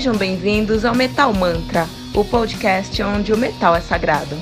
Sejam 0.00 0.16
bem-vindos 0.16 0.86
ao 0.86 0.94
Metal 0.94 1.30
Mantra, 1.34 1.86
o 2.14 2.24
podcast 2.24 3.02
onde 3.02 3.34
o 3.34 3.36
metal 3.36 3.76
é 3.76 3.82
sagrado. 3.82 4.34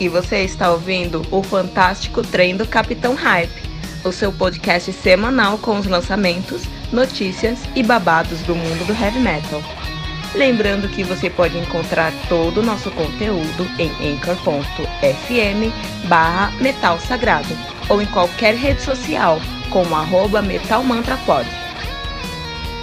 E 0.00 0.08
você 0.08 0.38
está 0.42 0.72
ouvindo 0.72 1.24
o 1.30 1.44
fantástico 1.44 2.22
trem 2.22 2.56
do 2.56 2.66
Capitão 2.66 3.14
Hype, 3.14 3.62
o 4.02 4.10
seu 4.10 4.32
podcast 4.32 4.92
semanal 4.92 5.58
com 5.58 5.78
os 5.78 5.86
lançamentos, 5.86 6.64
notícias 6.92 7.60
e 7.76 7.84
babados 7.84 8.40
do 8.40 8.56
mundo 8.56 8.84
do 8.84 8.92
heavy 8.92 9.20
metal. 9.20 9.62
Lembrando 10.34 10.88
que 10.88 11.04
você 11.04 11.30
pode 11.30 11.56
encontrar 11.56 12.12
todo 12.28 12.58
o 12.58 12.64
nosso 12.64 12.90
conteúdo 12.90 13.70
em 13.78 13.92
anchor.fm 14.14 15.72
barra 16.08 16.50
metal 16.60 16.98
sagrado 16.98 17.56
ou 17.88 18.02
em 18.02 18.06
qualquer 18.06 18.56
rede 18.56 18.82
social 18.82 19.40
com 19.70 19.84
o 19.84 19.94
arroba 19.94 20.42
metalmantrapod 20.42 21.69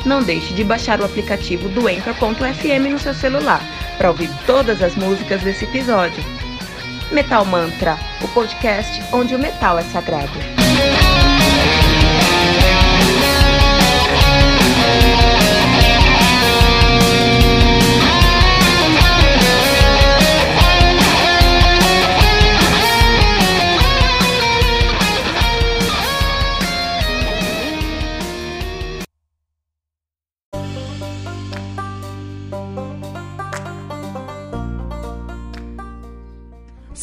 não 0.07 0.23
deixe 0.23 0.53
de 0.53 0.63
baixar 0.63 0.99
o 1.01 1.05
aplicativo 1.05 1.69
do 1.69 1.87
Anchor.fm 1.87 2.89
no 2.89 2.97
seu 2.97 3.13
celular 3.13 3.61
para 3.97 4.09
ouvir 4.09 4.29
todas 4.45 4.81
as 4.81 4.95
músicas 4.95 5.41
desse 5.41 5.65
episódio. 5.65 6.23
Metal 7.11 7.45
Mantra, 7.45 7.97
o 8.21 8.27
podcast 8.29 9.01
onde 9.13 9.35
o 9.35 9.39
metal 9.39 9.77
é 9.77 9.83
sagrado. 9.83 10.66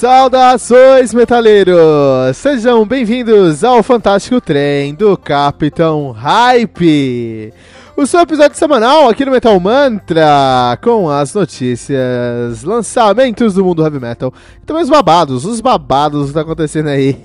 Saudações, 0.05 1.15
metaleiros! 1.15 2.37
Sejam 2.37 2.85
bem-vindos 2.85 3.65
ao 3.65 3.83
Fantástico 3.83 4.39
Trem 4.39 4.95
do 4.95 5.17
Capitão 5.17 6.11
Hype! 6.11 7.51
O 7.97 8.07
seu 8.07 8.21
episódio 8.21 8.55
semanal 8.55 9.09
aqui 9.09 9.25
no 9.25 9.33
Metal 9.33 9.59
Mantra, 9.59 10.79
com 10.83 11.09
as 11.09 11.33
notícias, 11.33 12.63
lançamentos 12.65 13.55
do 13.55 13.65
mundo 13.65 13.83
heavy 13.83 13.99
metal 13.99 14.31
e 14.63 14.67
também 14.67 14.83
os 14.83 14.91
babados, 14.91 15.47
os 15.47 15.63
babados 15.63 16.29
que 16.29 16.35
tá 16.35 16.43
acontecendo 16.43 16.91
aí 16.91 17.19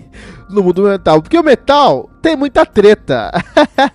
no 0.49 0.63
mundo 0.63 0.83
metal. 0.83 1.21
Porque 1.21 1.37
o 1.37 1.43
metal 1.43 2.09
tem 2.21 2.35
muita 2.35 2.65
treta. 2.65 3.31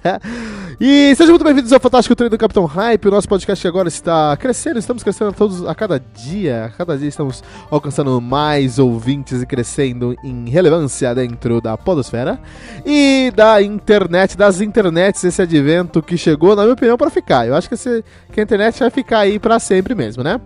e 0.80 1.14
sejam 1.16 1.32
muito 1.32 1.44
bem-vindos 1.44 1.72
ao 1.72 1.80
Fantástico 1.80 2.14
Treino 2.14 2.30
do 2.30 2.38
Capitão 2.38 2.64
Hype. 2.64 3.08
O 3.08 3.10
nosso 3.10 3.28
podcast 3.28 3.60
que 3.60 3.68
agora 3.68 3.88
está 3.88 4.36
crescendo, 4.36 4.78
estamos 4.78 5.02
crescendo 5.02 5.30
a, 5.30 5.32
todos, 5.32 5.66
a 5.66 5.74
cada 5.74 5.98
dia. 5.98 6.66
A 6.66 6.68
cada 6.70 6.96
dia 6.96 7.08
estamos 7.08 7.42
alcançando 7.70 8.20
mais 8.20 8.78
ouvintes 8.78 9.42
e 9.42 9.46
crescendo 9.46 10.14
em 10.24 10.48
relevância 10.48 11.14
dentro 11.14 11.60
da 11.60 11.76
podosfera 11.76 12.40
e 12.86 13.32
da 13.34 13.60
internet, 13.60 14.36
das 14.36 14.60
internets, 14.60 15.24
esse 15.24 15.42
advento 15.42 16.00
que 16.00 16.16
chegou, 16.16 16.54
na 16.54 16.62
minha 16.62 16.74
opinião, 16.74 16.96
para 16.96 17.10
ficar. 17.10 17.46
Eu 17.46 17.54
acho 17.54 17.68
que, 17.68 17.74
esse, 17.74 18.04
que 18.32 18.40
a 18.40 18.42
internet 18.42 18.78
vai 18.78 18.90
ficar 18.90 19.18
aí 19.20 19.38
para 19.38 19.58
sempre 19.58 19.94
mesmo, 19.94 20.22
né? 20.22 20.40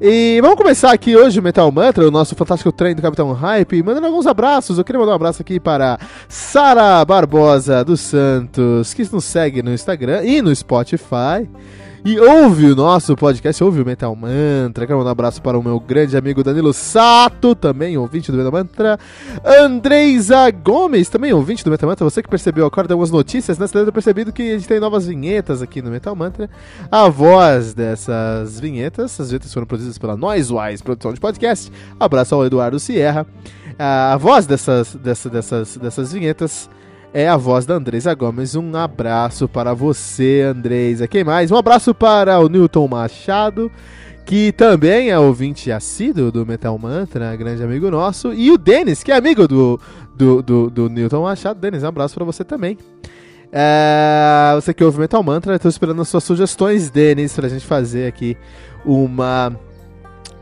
E 0.00 0.40
vamos 0.40 0.56
começar 0.56 0.92
aqui 0.92 1.16
hoje 1.16 1.38
o 1.38 1.42
Metal 1.42 1.70
Mantra, 1.70 2.06
o 2.06 2.10
nosso 2.10 2.34
fantástico 2.34 2.72
trem 2.72 2.96
do 2.96 3.02
Capitão 3.02 3.32
Hype, 3.32 3.80
mandando 3.82 4.08
alguns 4.08 4.26
abraços. 4.26 4.76
Eu 4.76 4.84
queria 4.84 4.98
mandar 4.98 5.12
um 5.12 5.16
abraço 5.16 5.40
aqui 5.40 5.60
para 5.60 5.98
Sara 6.28 7.04
Barbosa 7.04 7.84
dos 7.84 8.00
Santos, 8.00 8.92
que 8.92 9.04
nos 9.12 9.24
segue 9.24 9.62
no 9.62 9.72
Instagram 9.72 10.24
e 10.24 10.42
no 10.42 10.54
Spotify 10.54 11.48
e 12.04 12.20
ouve 12.20 12.66
o 12.66 12.76
nosso 12.76 13.16
podcast, 13.16 13.64
ouve 13.64 13.80
o 13.80 13.86
Metal 13.86 14.14
Mantra. 14.14 14.86
Quero 14.86 14.98
mandar 14.98 15.08
um 15.08 15.12
abraço 15.12 15.40
para 15.40 15.58
o 15.58 15.62
meu 15.62 15.80
grande 15.80 16.18
amigo 16.18 16.44
Danilo 16.44 16.70
Sato, 16.74 17.54
também 17.54 17.96
ouvinte 17.96 18.30
do 18.30 18.36
Metal 18.36 18.52
Mantra. 18.52 18.98
Andreisa 19.42 20.50
Gomes, 20.50 21.08
também 21.08 21.32
ouvinte 21.32 21.64
do 21.64 21.70
Metal 21.70 21.88
Mantra. 21.88 22.04
Você 22.04 22.22
que 22.22 22.28
percebeu 22.28 22.66
agora, 22.66 22.86
de 22.86 22.92
algumas 22.92 23.10
notícias, 23.10 23.58
né? 23.58 23.66
Você 23.66 23.72
deve 23.72 23.86
ter 23.86 23.92
percebido 23.92 24.32
que 24.34 24.42
a 24.42 24.58
gente 24.58 24.68
tem 24.68 24.78
novas 24.78 25.06
vinhetas 25.06 25.62
aqui 25.62 25.80
no 25.80 25.90
Metal 25.90 26.14
Mantra. 26.14 26.50
A 26.90 27.08
voz 27.08 27.72
dessas 27.72 28.60
vinhetas, 28.60 29.12
essas 29.12 29.30
vinhetas 29.30 29.54
foram 29.54 29.66
produzidas 29.66 29.96
pela 29.96 30.14
Noisewise, 30.14 30.82
produção 30.82 31.14
de 31.14 31.18
podcast. 31.20 31.72
Abraço 31.98 32.34
ao 32.34 32.44
Eduardo 32.44 32.78
Sierra. 32.78 33.26
A 33.78 34.18
voz 34.18 34.44
dessas, 34.44 34.94
dessas, 34.94 35.32
dessas, 35.32 35.76
dessas 35.78 36.12
vinhetas 36.12 36.68
é 37.14 37.28
a 37.28 37.36
voz 37.36 37.64
da 37.64 37.74
Andresa 37.74 38.12
Gomes. 38.12 38.56
Um 38.56 38.74
abraço 38.74 39.48
para 39.48 39.72
você, 39.72 40.42
Andresa. 40.42 41.06
Quem 41.06 41.22
mais? 41.22 41.52
Um 41.52 41.56
abraço 41.56 41.94
para 41.94 42.40
o 42.40 42.48
Newton 42.48 42.88
Machado, 42.88 43.70
que 44.26 44.50
também 44.50 45.10
é 45.10 45.18
ouvinte 45.18 45.70
assíduo 45.70 46.32
do 46.32 46.44
Metal 46.44 46.76
Mantra, 46.76 47.36
grande 47.36 47.62
amigo 47.62 47.88
nosso. 47.88 48.34
E 48.34 48.50
o 48.50 48.58
Denis, 48.58 49.04
que 49.04 49.12
é 49.12 49.16
amigo 49.16 49.46
do, 49.46 49.80
do, 50.12 50.42
do, 50.42 50.68
do 50.68 50.88
Newton 50.88 51.22
Machado. 51.22 51.60
Denis, 51.60 51.84
um 51.84 51.86
abraço 51.86 52.16
para 52.16 52.24
você 52.24 52.42
também. 52.42 52.76
É, 53.52 54.50
você 54.56 54.74
que 54.74 54.82
ouve 54.82 54.98
Metal 54.98 55.22
Mantra, 55.22 55.54
estou 55.54 55.68
esperando 55.68 56.02
as 56.02 56.08
suas 56.08 56.24
sugestões, 56.24 56.90
Denis, 56.90 57.32
para 57.32 57.46
a 57.46 57.50
gente 57.50 57.64
fazer 57.64 58.08
aqui 58.08 58.36
uma 58.84 59.56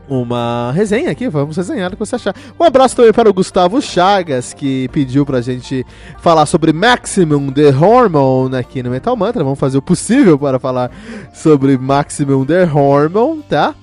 uma 0.07 0.71
resenha 0.73 1.11
aqui, 1.11 1.29
vamos 1.29 1.55
resenhar 1.55 1.89
o 1.89 1.93
que 1.93 1.99
você 1.99 2.15
achar. 2.15 2.35
Um 2.59 2.63
abraço 2.63 2.95
também 2.95 3.13
para 3.13 3.29
o 3.29 3.33
Gustavo 3.33 3.81
Chagas, 3.81 4.53
que 4.53 4.87
pediu 4.89 5.25
pra 5.25 5.41
gente 5.41 5.85
falar 6.19 6.45
sobre 6.45 6.73
Maximum 6.73 7.51
The 7.51 7.69
Hormone 7.69 8.55
aqui 8.55 8.83
no 8.83 8.89
Metal 8.89 9.15
Mantra. 9.15 9.43
Vamos 9.43 9.59
fazer 9.59 9.77
o 9.77 9.81
possível 9.81 10.37
para 10.37 10.59
falar 10.59 10.91
sobre 11.33 11.77
Maximum 11.77 12.45
The 12.45 12.63
Hormone, 12.65 13.43
tá? 13.43 13.75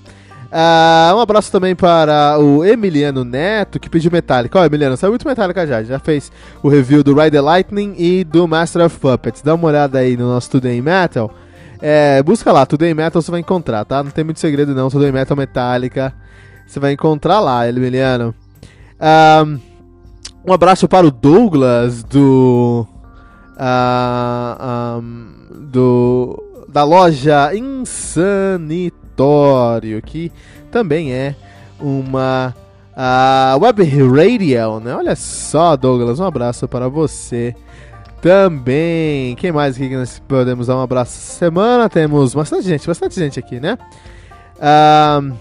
Uh, 0.51 1.15
um 1.15 1.21
abraço 1.21 1.51
também 1.53 1.77
para 1.77 2.37
o 2.41 2.65
Emiliano 2.65 3.25
Neto, 3.25 3.79
que 3.79 3.89
pediu 3.89 4.11
Metallica. 4.11 4.59
Ó, 4.59 4.63
oh, 4.63 4.65
Emiliano, 4.65 4.97
saiu 4.97 5.13
muito 5.13 5.27
Metallica 5.27 5.65
já. 5.65 5.83
Já 5.83 5.99
fez 6.01 6.33
o 6.61 6.69
review 6.69 7.05
do 7.05 7.15
Ride 7.15 7.31
the 7.31 7.41
Lightning 7.41 7.95
e 7.97 8.25
do 8.25 8.49
Master 8.49 8.85
of 8.85 8.99
Puppets. 8.99 9.43
Dá 9.43 9.55
uma 9.55 9.69
olhada 9.69 10.01
aí 10.01 10.17
no 10.17 10.27
nosso 10.27 10.51
Today 10.51 10.83
Metal. 10.83 11.33
É, 11.83 12.23
busca 12.23 12.53
lá, 12.53 12.67
Today 12.67 12.93
Metal 12.93 13.23
você 13.23 13.31
vai 13.31 13.41
encontrar, 13.41 13.85
tá? 13.85 14.03
Não 14.03 14.11
tem 14.11 14.25
muito 14.25 14.41
segredo 14.41 14.75
não, 14.75 14.91
Today 14.91 15.13
Metal 15.13 15.37
Metallica. 15.37 16.13
Você 16.67 16.79
vai 16.79 16.93
encontrar 16.93 17.41
lá, 17.41 17.69
Emiliano. 17.69 18.35
Um, 19.01 19.59
um 20.47 20.53
abraço 20.53 20.89
para 20.89 21.07
o 21.07 21.11
Douglas 21.11 22.03
do... 22.03 22.87
Ah, 23.59 24.99
uh, 24.99 25.03
um, 25.03 25.35
do 25.71 26.51
da 26.73 26.85
loja 26.85 27.53
Insanitório, 27.55 30.01
que 30.01 30.33
também 30.71 31.13
é 31.13 31.35
uma 31.81 32.55
uh, 32.97 33.59
web 33.63 33.83
radio, 33.83 34.81
né? 34.81 34.95
Olha 34.95 35.15
só, 35.17 35.77
Douglas, 35.77 36.21
um 36.21 36.25
abraço 36.25 36.69
para 36.69 36.89
você 36.89 37.55
também. 38.21 39.35
Quem 39.37 39.53
mais 39.53 39.77
aqui 39.77 39.89
que 39.89 39.97
nós 39.97 40.21
podemos 40.27 40.67
dar 40.67 40.77
um 40.77 40.83
abraço 40.83 41.17
essa 41.17 41.39
semana? 41.39 41.89
Temos 41.89 42.35
bastante 42.35 42.67
gente, 42.67 42.87
bastante 42.87 43.15
gente 43.15 43.39
aqui, 43.39 43.59
né? 43.59 43.79
Uh, 44.57 45.33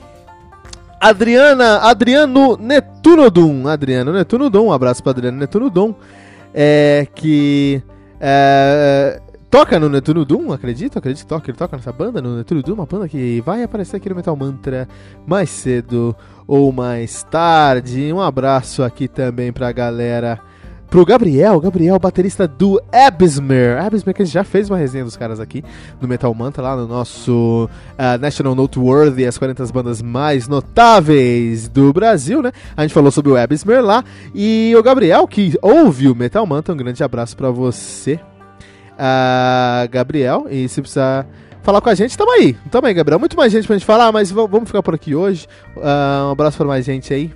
Adriana, 1.00 1.80
Adriano 1.80 2.58
Netunodum. 2.58 3.68
Adriano 3.68 4.12
Netunodum, 4.12 4.68
um 4.68 4.74
abraço 4.74 5.04
para 5.04 5.12
Adriano 5.12 5.38
Netunodum. 5.38 5.94
É, 6.54 7.08
que 7.14 7.82
é, 8.20 9.22
toca 9.50 9.80
no 9.80 9.88
Netuno 9.88 10.26
Doom, 10.26 10.52
acredito, 10.52 10.98
acredito, 10.98 11.28
toca, 11.28 11.50
ele 11.50 11.58
toca 11.58 11.78
nessa 11.78 11.92
banda, 11.92 12.22
no 12.22 12.38
Netunodum, 12.38 12.74
uma 12.74 12.86
banda 12.86 13.08
que 13.08 13.40
vai 13.42 13.64
aparecer 13.64 13.98
aqui 13.98 14.10
no 14.10 14.16
Metal 14.16 14.36
Mantra 14.36 14.88
mais 15.28 15.50
cedo 15.50 16.16
ou 16.48 16.72
mais 16.72 17.24
tarde. 17.24 18.12
Um 18.12 18.20
abraço 18.20 18.84
aqui 18.84 19.08
também 19.08 19.54
pra 19.54 19.72
galera 19.72 20.40
pro 20.90 21.06
Gabriel, 21.06 21.60
Gabriel, 21.60 22.00
baterista 22.00 22.48
do 22.48 22.82
Abysmer. 22.92 23.80
Abysmer 23.80 24.16
que 24.16 24.24
a 24.24 24.26
gente 24.26 24.34
já 24.34 24.44
fez 24.44 24.70
uma 24.70 24.78
resenha 24.78 25.04
dos 25.04 25.16
caras 25.16 25.40
aqui 25.40 25.64
no 26.02 26.08
Metal 26.08 26.34
Manta, 26.34 26.62
lá 26.62 26.76
no 26.76 26.88
nosso 26.88 27.70
uh, 27.94 28.18
National 28.20 28.56
Noteworthy, 28.56 29.26
as 29.26 29.38
40 29.38 29.66
bandas 29.68 30.02
mais 30.02 30.48
notáveis 30.48 31.68
do 31.68 31.94
Brasil, 31.94 32.42
né? 32.42 32.52
A 32.76 32.82
gente 32.82 32.94
falou 32.94 33.12
sobre 33.12 33.32
o 33.32 33.38
Abysmer 33.38 33.84
lá. 33.84 34.04
E 34.34 34.74
o 34.76 34.82
Gabriel, 34.82 35.28
que 35.28 35.58
ouve 35.62 36.08
o 36.08 36.16
Metal 36.16 36.46
Manta, 36.46 36.74
um 36.74 36.78
grande 36.78 37.04
abraço 37.04 37.38
para 37.38 37.52
você, 37.52 38.20
uh, 38.96 39.88
Gabriel. 39.92 40.48
E 40.50 40.68
se 40.68 40.82
precisar 40.82 41.28
falar 41.62 41.82
com 41.82 41.90
a 41.90 41.96
gente, 41.96 42.18
tamo 42.18 42.32
aí. 42.32 42.58
Tamo 42.72 42.88
aí, 42.88 42.94
Gabriel. 42.94 43.20
Muito 43.20 43.38
mais 43.38 43.52
gente 43.52 43.68
pra 43.68 43.76
gente 43.76 43.86
falar, 43.86 44.12
mas 44.12 44.32
vamos 44.32 44.68
ficar 44.68 44.82
por 44.82 44.96
aqui 44.96 45.14
hoje. 45.14 45.48
Uh, 45.78 46.30
um 46.30 46.32
abraço 46.32 46.58
pra 46.58 46.66
mais 46.66 46.84
gente 46.84 47.14
aí. 47.14 47.32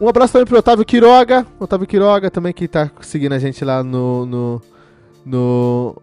Um 0.00 0.08
abraço 0.08 0.34
também 0.34 0.46
pro 0.46 0.58
Otávio 0.58 0.84
Quiroga. 0.84 1.46
Otávio 1.58 1.86
Quiroga 1.86 2.30
também 2.30 2.52
que 2.52 2.68
tá 2.68 2.90
seguindo 3.00 3.32
a 3.32 3.38
gente 3.38 3.64
lá 3.64 3.82
no, 3.82 4.26
no, 4.26 4.62
no 5.24 6.02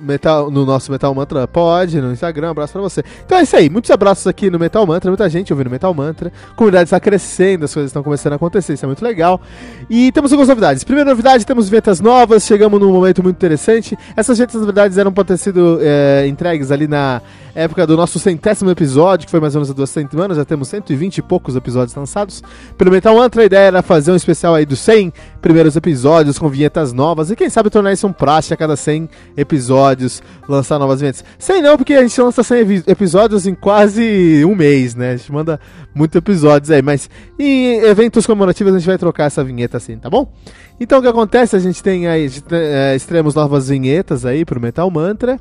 Metal, 0.00 0.50
no 0.50 0.64
nosso 0.64 0.90
Metal 0.90 1.14
Mantra 1.14 1.46
Pod, 1.46 2.00
no 2.00 2.12
Instagram. 2.12 2.48
Um 2.48 2.50
abraço 2.50 2.72
pra 2.72 2.82
você. 2.82 3.02
Então 3.24 3.38
é 3.38 3.42
isso 3.42 3.56
aí. 3.56 3.68
Muitos 3.68 3.90
abraços 3.90 4.26
aqui 4.26 4.50
no 4.50 4.58
Metal 4.58 4.86
Mantra. 4.86 5.10
Muita 5.10 5.28
gente 5.28 5.52
ouvindo 5.52 5.70
Metal 5.70 5.92
Mantra. 5.92 6.32
A 6.50 6.54
comunidade 6.54 6.84
está 6.84 6.98
crescendo, 6.98 7.64
as 7.64 7.74
coisas 7.74 7.90
estão 7.90 8.02
começando 8.02 8.34
a 8.34 8.36
acontecer. 8.36 8.74
Isso 8.74 8.84
é 8.84 8.86
muito 8.86 9.02
legal. 9.02 9.40
E 9.88 10.10
temos 10.12 10.32
algumas 10.32 10.48
novidades. 10.48 10.84
Primeira 10.84 11.08
novidade, 11.08 11.44
temos 11.44 11.68
vinhetas 11.68 12.00
novas. 12.00 12.44
Chegamos 12.44 12.80
num 12.80 12.92
momento 12.92 13.22
muito 13.22 13.36
interessante. 13.36 13.96
Essas 14.16 14.38
vinhetas, 14.38 14.60
na 14.60 14.66
verdade, 14.66 14.98
eram 14.98 15.12
para 15.12 15.24
ter 15.24 15.36
sido 15.36 15.78
é, 15.80 16.26
entregues 16.26 16.70
ali 16.70 16.86
na 16.86 17.20
época 17.54 17.86
do 17.86 17.96
nosso 17.96 18.18
centésimo 18.18 18.70
episódio, 18.70 19.26
que 19.26 19.30
foi 19.30 19.40
mais 19.40 19.54
ou 19.54 19.60
menos 19.60 19.70
há 19.70 19.74
duas 19.74 19.90
semanas. 19.90 20.36
Já 20.36 20.44
temos 20.44 20.68
120 20.68 21.18
e 21.18 21.22
poucos 21.22 21.54
episódios 21.56 21.94
lançados 21.94 22.42
pelo 22.76 22.90
Metal 22.90 23.14
Mantra. 23.14 23.42
A 23.42 23.44
ideia 23.44 23.66
era 23.66 23.82
fazer 23.82 24.12
um 24.12 24.16
especial 24.16 24.54
aí 24.54 24.64
dos 24.64 24.80
100 24.80 25.12
primeiros 25.40 25.76
episódios 25.76 26.38
com 26.38 26.48
vinhetas 26.48 26.92
novas. 26.92 27.30
E 27.30 27.36
quem 27.36 27.50
sabe 27.50 27.70
tornar 27.70 27.92
isso 27.92 28.06
um 28.06 28.12
praxe 28.12 28.54
a 28.54 28.56
cada 28.56 28.76
100 28.76 29.08
episódios, 29.36 29.81
lançar 30.48 30.78
novas 30.78 31.00
vinhetas. 31.00 31.24
Sei 31.38 31.60
não, 31.60 31.76
porque 31.76 31.94
a 31.94 32.02
gente 32.02 32.20
lança 32.20 32.42
100 32.42 32.84
episódios 32.86 33.46
em 33.46 33.54
quase 33.54 34.44
um 34.44 34.54
mês, 34.54 34.94
né? 34.94 35.12
A 35.12 35.16
gente 35.16 35.32
manda 35.32 35.60
muitos 35.94 36.16
episódios 36.16 36.70
aí, 36.70 36.82
mas 36.82 37.08
em 37.38 37.80
eventos 37.80 38.26
comemorativos 38.26 38.74
a 38.74 38.78
gente 38.78 38.86
vai 38.86 38.98
trocar 38.98 39.24
essa 39.24 39.44
vinheta 39.44 39.76
assim, 39.76 39.96
tá 39.98 40.08
bom? 40.08 40.32
Então 40.80 40.98
o 40.98 41.02
que 41.02 41.08
acontece? 41.08 41.56
A 41.56 41.60
gente 41.60 41.82
tem 41.82 42.06
aí, 42.08 42.30
é, 42.50 42.94
extremos 42.96 43.34
novas 43.34 43.68
vinhetas 43.68 44.26
aí 44.26 44.44
pro 44.44 44.60
Metal 44.60 44.90
Mantra. 44.90 45.38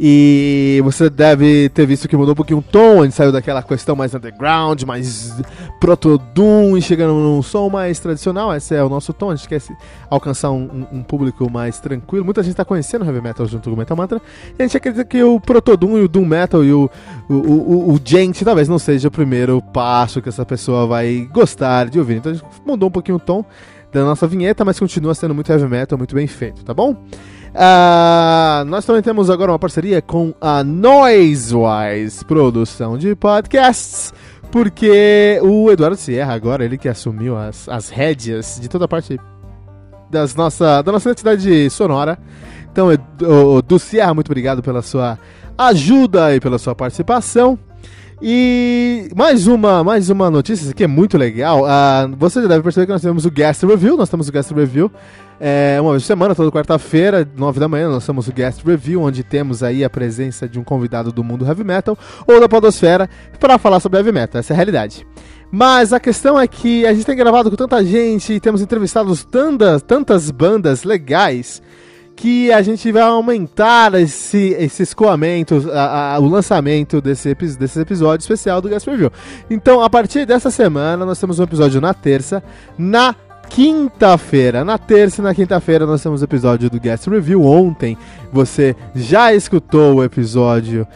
E 0.00 0.80
você 0.84 1.10
deve 1.10 1.68
ter 1.70 1.84
visto 1.84 2.06
que 2.06 2.16
mudou 2.16 2.32
um 2.32 2.36
pouquinho 2.36 2.60
o 2.60 2.62
tom, 2.62 3.00
a 3.00 3.04
gente 3.04 3.16
saiu 3.16 3.32
daquela 3.32 3.60
questão 3.64 3.96
mais 3.96 4.14
underground, 4.14 4.84
mais 4.84 5.34
proto-doom 5.80 6.76
e 6.76 6.82
chegando 6.82 7.14
num 7.14 7.42
som 7.42 7.68
mais 7.68 7.98
tradicional. 7.98 8.54
Esse 8.54 8.76
é 8.76 8.84
o 8.84 8.88
nosso 8.88 9.12
tom, 9.12 9.32
a 9.32 9.34
gente 9.34 9.48
quer 9.48 9.60
alcançar 10.08 10.52
um, 10.52 10.86
um 10.92 11.02
público 11.02 11.50
mais 11.50 11.80
tranquilo. 11.80 12.24
Muita 12.24 12.44
gente 12.44 12.52
está 12.52 12.64
conhecendo 12.64 13.04
heavy 13.04 13.20
metal 13.20 13.44
junto 13.46 13.68
com 13.68 13.74
o 13.74 13.78
Metal 13.78 13.96
Mantra. 13.96 14.22
E 14.56 14.62
a 14.62 14.66
gente 14.66 14.76
acredita 14.76 15.04
que 15.04 15.20
o 15.20 15.40
proto-doom 15.40 15.98
e 15.98 16.02
o 16.02 16.08
doom 16.08 16.24
metal 16.24 16.62
e 16.62 16.72
o, 16.72 16.88
o, 17.28 17.34
o, 17.34 17.92
o 17.94 18.00
gente 18.04 18.44
talvez 18.44 18.68
não 18.68 18.78
seja 18.78 19.08
o 19.08 19.10
primeiro 19.10 19.60
passo 19.60 20.22
que 20.22 20.28
essa 20.28 20.46
pessoa 20.46 20.86
vai 20.86 21.28
gostar 21.32 21.88
de 21.88 21.98
ouvir. 21.98 22.18
Então 22.18 22.30
a 22.30 22.34
gente 22.36 22.46
mudou 22.64 22.88
um 22.88 22.92
pouquinho 22.92 23.16
o 23.16 23.20
tom 23.20 23.44
da 23.92 24.04
nossa 24.04 24.28
vinheta, 24.28 24.64
mas 24.64 24.78
continua 24.78 25.14
sendo 25.14 25.34
muito 25.34 25.50
heavy 25.50 25.66
metal, 25.66 25.98
muito 25.98 26.14
bem 26.14 26.28
feito, 26.28 26.64
tá 26.64 26.72
bom? 26.72 26.94
Uh, 27.48 28.64
nós 28.66 28.84
também 28.84 29.02
temos 29.02 29.30
agora 29.30 29.52
uma 29.52 29.58
parceria 29.58 30.02
com 30.02 30.34
a 30.40 30.62
Noisewise 30.62 32.24
Produção 32.24 32.98
de 32.98 33.14
Podcasts, 33.14 34.12
porque 34.50 35.40
o 35.42 35.70
Eduardo 35.70 35.96
Sierra 35.96 36.34
agora, 36.34 36.64
ele 36.64 36.78
que 36.78 36.88
assumiu 36.88 37.36
as, 37.36 37.68
as 37.68 37.88
rédeas 37.88 38.58
de 38.60 38.68
toda 38.68 38.84
a 38.84 38.88
parte 38.88 39.18
das 40.10 40.34
nossa, 40.34 40.82
da 40.82 40.92
nossa 40.92 41.10
identidade 41.10 41.70
sonora. 41.70 42.18
Então, 42.70 42.88
o, 43.22 43.62
do 43.62 43.78
Sierra, 43.78 44.14
muito 44.14 44.28
obrigado 44.28 44.62
pela 44.62 44.82
sua 44.82 45.18
ajuda 45.56 46.34
e 46.34 46.40
pela 46.40 46.58
sua 46.58 46.74
participação. 46.74 47.58
E 48.20 49.08
mais 49.14 49.46
uma, 49.46 49.84
mais 49.84 50.10
uma 50.10 50.30
notícia, 50.30 50.70
aqui 50.70 50.82
é 50.82 50.88
muito 50.88 51.16
legal. 51.16 51.62
Uh, 51.62 52.16
você 52.16 52.42
já 52.42 52.48
deve 52.48 52.62
perceber 52.62 52.86
que 52.86 52.92
nós 52.92 53.02
temos 53.02 53.24
o 53.24 53.30
Guest 53.30 53.62
Review, 53.62 53.96
nós 53.96 54.08
temos 54.08 54.28
o 54.28 54.32
Guest 54.32 54.50
Review 54.50 54.90
é, 55.40 55.78
uma 55.80 55.92
vez 55.92 56.02
por 56.02 56.06
semana, 56.08 56.34
toda 56.34 56.50
quarta-feira, 56.50 57.28
nove 57.36 57.60
da 57.60 57.68
manhã, 57.68 57.88
nós 57.88 58.04
temos 58.04 58.26
o 58.26 58.32
Guest 58.32 58.64
Review, 58.64 59.02
onde 59.02 59.22
temos 59.22 59.62
aí 59.62 59.84
a 59.84 59.90
presença 59.90 60.48
de 60.48 60.58
um 60.58 60.64
convidado 60.64 61.12
do 61.12 61.22
mundo 61.22 61.46
heavy 61.46 61.62
metal 61.62 61.96
ou 62.26 62.40
da 62.40 62.48
podosfera 62.48 63.08
para 63.38 63.56
falar 63.56 63.78
sobre 63.78 63.98
heavy 63.98 64.10
metal, 64.10 64.40
essa 64.40 64.52
é 64.52 64.54
a 64.54 64.56
realidade. 64.56 65.06
Mas 65.50 65.92
a 65.92 66.00
questão 66.00 66.38
é 66.38 66.46
que 66.46 66.84
a 66.86 66.92
gente 66.92 67.06
tem 67.06 67.16
gravado 67.16 67.50
com 67.50 67.56
tanta 67.56 67.82
gente 67.84 68.40
temos 68.40 68.60
entrevistado 68.60 69.16
tantas, 69.24 69.80
tantas 69.82 70.30
bandas 70.30 70.82
legais 70.82 71.62
que 72.18 72.50
a 72.50 72.60
gente 72.62 72.90
vai 72.90 73.02
aumentar 73.02 73.94
esse, 73.94 74.56
esse 74.58 74.82
escoamento, 74.82 75.70
a, 75.72 76.16
a, 76.16 76.18
o 76.18 76.26
lançamento 76.26 77.00
desse, 77.00 77.32
desse 77.32 77.80
episódio 77.80 78.24
especial 78.24 78.60
do 78.60 78.68
Guest 78.68 78.88
Review. 78.88 79.12
Então, 79.48 79.80
a 79.80 79.88
partir 79.88 80.26
dessa 80.26 80.50
semana, 80.50 81.06
nós 81.06 81.20
temos 81.20 81.38
um 81.38 81.44
episódio 81.44 81.80
na 81.80 81.94
terça, 81.94 82.42
na 82.76 83.14
quinta-feira. 83.48 84.64
Na 84.64 84.76
terça 84.76 85.20
e 85.20 85.24
na 85.24 85.32
quinta-feira 85.32 85.86
nós 85.86 86.02
temos 86.02 86.20
o 86.20 86.24
episódio 86.24 86.68
do 86.68 86.80
Guest 86.80 87.06
Review. 87.06 87.44
Ontem 87.44 87.96
você 88.32 88.74
já 88.96 89.32
escutou 89.32 89.98
o 89.98 90.04
episódio 90.04 90.88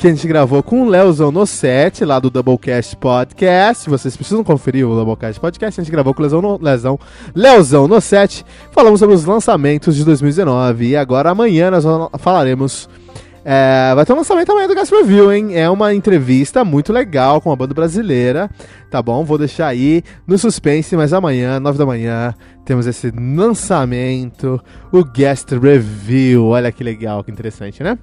que 0.00 0.06
a 0.06 0.10
gente 0.10 0.26
gravou 0.26 0.62
com 0.62 0.82
o 0.82 0.88
Leozão 0.88 1.30
no 1.30 1.46
set, 1.46 2.06
lá 2.06 2.18
do 2.18 2.30
Doublecast 2.30 2.96
Podcast. 2.96 3.90
Vocês 3.90 4.16
precisam 4.16 4.42
conferir 4.42 4.88
o 4.88 4.94
Doublecast 4.94 5.38
Podcast. 5.38 5.78
A 5.78 5.84
gente 5.84 5.92
gravou 5.92 6.14
com 6.14 6.20
o 6.20 6.22
Leozão 6.22 6.40
no, 6.40 6.58
Leozão, 6.58 6.98
Leozão 7.34 7.86
no 7.86 8.00
set. 8.00 8.42
Falamos 8.72 8.98
sobre 8.98 9.14
os 9.14 9.26
lançamentos 9.26 9.94
de 9.94 10.02
2019. 10.02 10.86
E 10.86 10.96
agora 10.96 11.28
amanhã 11.28 11.70
nós 11.70 11.84
falaremos 12.18 12.88
é, 13.44 13.92
vai 13.94 14.06
ter 14.06 14.14
um 14.14 14.16
lançamento 14.16 14.46
também 14.46 14.66
do 14.66 14.74
Gas 14.74 14.88
Review, 14.88 15.30
hein? 15.30 15.54
É 15.54 15.68
uma 15.68 15.92
entrevista 15.92 16.64
muito 16.64 16.94
legal 16.94 17.38
com 17.38 17.50
uma 17.50 17.56
banda 17.56 17.74
brasileira, 17.74 18.50
tá 18.90 19.02
bom? 19.02 19.22
Vou 19.22 19.36
deixar 19.36 19.66
aí 19.66 20.02
no 20.26 20.38
suspense, 20.38 20.96
mas 20.96 21.12
amanhã, 21.12 21.60
9 21.60 21.76
da 21.76 21.84
manhã, 21.84 22.34
temos 22.64 22.86
esse 22.86 23.10
lançamento, 23.10 24.58
o 24.90 25.04
Guest 25.04 25.50
Review. 25.52 26.46
Olha 26.46 26.72
que 26.72 26.82
legal, 26.82 27.22
que 27.22 27.30
interessante, 27.30 27.82
né? 27.82 27.98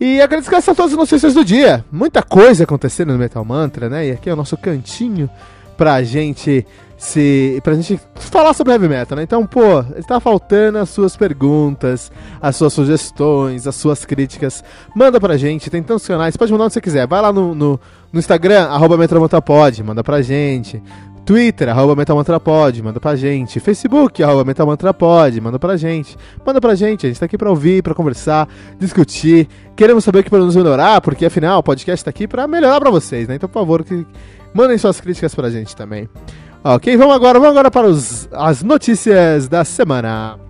E 0.00 0.20
agradeço 0.22 0.48
essas 0.48 0.64
são 0.64 0.74
todas 0.74 0.92
as 0.92 0.98
notícias 0.98 1.34
do 1.34 1.44
dia. 1.44 1.84
Muita 1.92 2.22
coisa 2.22 2.64
acontecendo 2.64 3.12
no 3.12 3.18
Metal 3.18 3.44
Mantra, 3.44 3.90
né? 3.90 4.08
E 4.08 4.10
aqui 4.12 4.30
é 4.30 4.32
o 4.32 4.36
nosso 4.36 4.56
cantinho 4.56 5.28
pra 5.76 6.02
gente 6.02 6.66
se 6.96 7.58
pra 7.64 7.74
gente 7.74 7.98
falar 8.14 8.52
sobre 8.52 8.74
heavy 8.74 8.86
metal, 8.86 9.16
né? 9.16 9.22
Então, 9.22 9.46
pô, 9.46 9.80
está 9.96 10.20
faltando 10.20 10.76
as 10.76 10.90
suas 10.90 11.16
perguntas, 11.16 12.12
as 12.40 12.56
suas 12.56 12.74
sugestões, 12.74 13.66
as 13.66 13.74
suas 13.74 14.04
críticas. 14.04 14.62
Manda 14.94 15.18
pra 15.18 15.38
gente, 15.38 15.70
tem 15.70 15.82
tantos 15.82 16.06
canais, 16.06 16.36
pode 16.36 16.52
mandar 16.52 16.64
onde 16.64 16.74
você 16.74 16.80
quiser. 16.80 17.06
Vai 17.06 17.22
lá 17.22 17.32
no, 17.32 17.54
no, 17.54 17.80
no 18.12 18.18
Instagram, 18.18 18.64
arroba 18.66 18.98
Metalmantrapod, 18.98 19.82
manda 19.82 20.04
pra 20.04 20.20
gente. 20.20 20.82
Twitter, 21.24 21.68
arroba 21.68 21.94
Metalmantrapod, 21.94 22.82
manda 22.82 22.98
pra 22.98 23.14
gente. 23.14 23.60
Facebook, 23.60 24.22
arroba 24.22 24.44
Metalmantrapod, 24.44 25.40
manda 25.40 25.58
pra 25.58 25.76
gente. 25.76 26.16
Manda 26.44 26.60
pra 26.60 26.74
gente, 26.74 27.06
a 27.06 27.08
gente 27.08 27.20
tá 27.20 27.26
aqui 27.26 27.38
pra 27.38 27.50
ouvir, 27.50 27.82
pra 27.82 27.94
conversar, 27.94 28.48
discutir. 28.78 29.48
Queremos 29.76 30.02
saber 30.02 30.20
o 30.20 30.24
que 30.24 30.30
podemos 30.30 30.56
melhorar, 30.56 31.00
porque 31.00 31.26
afinal 31.26 31.60
o 31.60 31.62
podcast 31.62 32.04
tá 32.04 32.10
aqui 32.10 32.26
pra 32.26 32.48
melhorar 32.48 32.80
pra 32.80 32.90
vocês, 32.90 33.28
né? 33.28 33.36
Então, 33.36 33.48
por 33.48 33.60
favor, 33.60 33.84
que 33.84 34.06
mandem 34.52 34.76
suas 34.76 35.00
críticas 35.00 35.34
pra 35.34 35.50
gente 35.50 35.76
também. 35.76 36.08
Ok, 36.64 36.96
vamos 36.96 37.14
agora, 37.14 37.38
vamos 37.38 37.52
agora 37.52 37.70
para 37.70 37.86
os, 37.86 38.28
as 38.32 38.62
notícias 38.62 39.48
da 39.48 39.64
semana. 39.64 40.49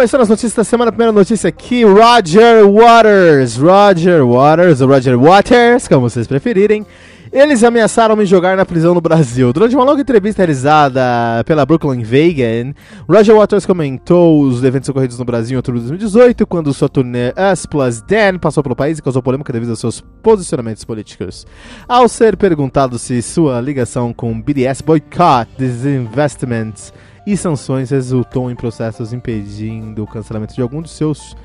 Começando 0.00 0.22
as 0.22 0.30
notícias 0.30 0.54
da 0.54 0.64
semana, 0.64 0.90
primeira 0.90 1.12
notícia 1.12 1.48
aqui, 1.48 1.84
Roger 1.84 2.66
Waters. 2.66 3.58
Roger 3.58 4.26
Waters, 4.26 4.80
Roger 4.80 5.18
Waters, 5.18 5.86
como 5.86 6.08
vocês 6.08 6.26
preferirem. 6.26 6.86
Eles 7.30 7.62
ameaçaram 7.62 8.16
me 8.16 8.24
jogar 8.24 8.56
na 8.56 8.64
prisão 8.64 8.94
no 8.94 9.00
Brasil. 9.02 9.52
Durante 9.52 9.76
uma 9.76 9.84
longa 9.84 10.00
entrevista 10.00 10.38
realizada 10.38 11.44
pela 11.44 11.66
Brooklyn 11.66 12.02
Vegan, 12.02 12.72
Roger 13.06 13.36
Waters 13.36 13.66
comentou 13.66 14.40
os 14.40 14.64
eventos 14.64 14.88
ocorridos 14.88 15.18
no 15.18 15.24
Brasil 15.26 15.52
em 15.52 15.56
outubro 15.56 15.78
de 15.78 15.88
2018, 15.88 16.46
quando 16.46 16.72
sua 16.72 16.88
turnê 16.88 17.34
Us 17.52 17.66
Plus 17.66 18.00
Dan 18.00 18.38
passou 18.38 18.62
pelo 18.62 18.74
país 18.74 18.98
e 18.98 19.02
causou 19.02 19.22
polêmica 19.22 19.52
devido 19.52 19.68
aos 19.68 19.80
seus 19.80 20.00
posicionamentos 20.22 20.82
políticos. 20.82 21.46
Ao 21.86 22.08
ser 22.08 22.38
perguntado 22.38 22.98
se 22.98 23.20
sua 23.20 23.60
ligação 23.60 24.14
com 24.14 24.40
BDS 24.40 24.80
Boycott, 24.80 25.50
Disinvestments 25.58 26.90
e 27.32 27.36
sanções 27.36 27.90
resultou 27.90 28.50
em 28.50 28.54
processos 28.54 29.12
impedindo 29.12 30.02
o 30.02 30.06
cancelamento 30.06 30.54
de 30.54 30.62
algum 30.62 30.82
dos 30.82 30.92
seus 30.92 31.36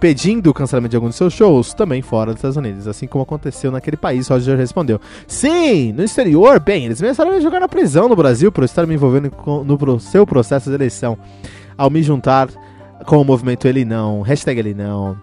pedindo 0.00 0.48
o 0.48 0.54
cancelamento 0.54 0.92
de 0.92 0.96
alguns 0.96 1.10
de 1.10 1.16
seus 1.18 1.34
shows, 1.34 1.74
também 1.74 2.00
fora 2.00 2.32
dos 2.32 2.38
Estados 2.38 2.56
Unidos, 2.56 2.88
assim 2.88 3.06
como 3.06 3.22
aconteceu 3.22 3.70
naquele 3.70 3.98
país, 3.98 4.28
Roger 4.28 4.56
respondeu. 4.56 4.98
Sim, 5.26 5.92
no 5.92 6.02
exterior, 6.02 6.58
bem, 6.58 6.86
eles 6.86 6.98
começaram 6.98 7.32
a 7.32 7.40
jogar 7.40 7.60
na 7.60 7.68
prisão 7.68 8.08
no 8.08 8.16
Brasil 8.16 8.50
por 8.50 8.64
estar 8.64 8.86
me 8.86 8.94
envolvendo 8.94 9.30
no 9.66 10.00
seu 10.00 10.26
processo 10.26 10.70
de 10.70 10.74
eleição, 10.74 11.18
ao 11.76 11.90
me 11.90 12.02
juntar 12.02 12.48
com 13.04 13.18
o 13.18 13.24
movimento 13.24 13.68
Ele 13.68 13.84
Não, 13.84 14.22
hashtag 14.22 14.58
Ele 14.58 14.72
Não, 14.72 15.18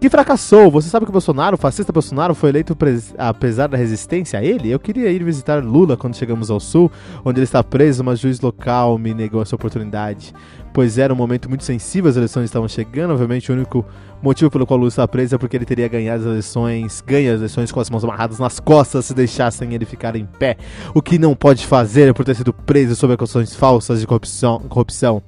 que 0.00 0.08
fracassou. 0.08 0.70
Você 0.70 0.88
sabe 0.88 1.06
que 1.06 1.10
o 1.10 1.12
Bolsonaro, 1.12 1.56
o 1.56 1.58
fascista 1.58 1.92
Bolsonaro, 1.92 2.34
foi 2.34 2.50
eleito 2.50 2.76
apesar 3.16 3.66
da 3.66 3.76
resistência 3.76 4.38
a 4.38 4.44
ele? 4.44 4.70
Eu 4.70 4.78
queria 4.78 5.10
ir 5.10 5.22
visitar 5.24 5.62
Lula 5.62 5.96
quando 5.96 6.16
chegamos 6.16 6.50
ao 6.50 6.60
sul, 6.60 6.90
onde 7.24 7.38
ele 7.38 7.44
está 7.44 7.62
preso, 7.62 8.04
mas 8.04 8.20
juiz 8.20 8.40
local 8.40 8.98
me 8.98 9.12
negou 9.12 9.42
essa 9.42 9.56
oportunidade. 9.56 10.32
Pois 10.72 10.98
era 10.98 11.12
um 11.12 11.16
momento 11.16 11.48
muito 11.48 11.64
sensível, 11.64 12.08
as 12.10 12.16
eleições 12.16 12.44
estavam 12.44 12.68
chegando. 12.68 13.10
Obviamente, 13.10 13.50
o 13.50 13.54
único 13.54 13.84
motivo 14.22 14.50
pelo 14.50 14.66
qual 14.66 14.76
Lula 14.76 14.88
está 14.88 15.08
preso 15.08 15.34
é 15.34 15.38
porque 15.38 15.56
ele 15.56 15.64
teria 15.64 15.88
ganhado 15.88 16.20
as 16.20 16.26
eleições, 16.26 17.02
ganha 17.04 17.32
as 17.32 17.38
eleições 17.38 17.72
com 17.72 17.80
as 17.80 17.90
mãos 17.90 18.04
amarradas 18.04 18.38
nas 18.38 18.60
costas 18.60 19.06
se 19.06 19.14
deixassem 19.14 19.74
ele 19.74 19.84
ficar 19.84 20.14
em 20.14 20.26
pé. 20.26 20.56
O 20.94 21.02
que 21.02 21.18
não 21.18 21.34
pode 21.34 21.66
fazer 21.66 22.12
por 22.14 22.24
ter 22.24 22.36
sido 22.36 22.52
preso 22.52 22.94
sob 22.94 23.14
acusações 23.14 23.54
falsas 23.54 24.00
de 24.00 24.06
corrupção. 24.06 24.60
corrupção. 24.68 25.22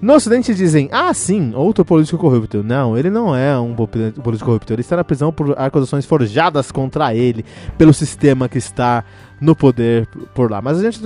No 0.00 0.14
Ocidente 0.14 0.54
dizem, 0.54 0.88
ah, 0.92 1.12
sim, 1.12 1.52
outro 1.56 1.84
político 1.84 2.18
corrupto. 2.18 2.62
Não, 2.62 2.96
ele 2.96 3.10
não 3.10 3.34
é 3.34 3.58
um 3.58 3.74
político 3.74 4.44
corrupto. 4.44 4.72
Ele 4.72 4.80
está 4.80 4.94
na 4.94 5.02
prisão 5.02 5.32
por 5.32 5.58
acusações 5.58 6.06
forjadas 6.06 6.70
contra 6.70 7.12
ele 7.12 7.44
pelo 7.76 7.92
sistema 7.92 8.48
que 8.48 8.58
está 8.58 9.04
no 9.40 9.56
poder 9.56 10.06
por 10.34 10.50
lá. 10.50 10.62
Mas 10.62 10.78
a 10.78 10.82
gente 10.82 11.00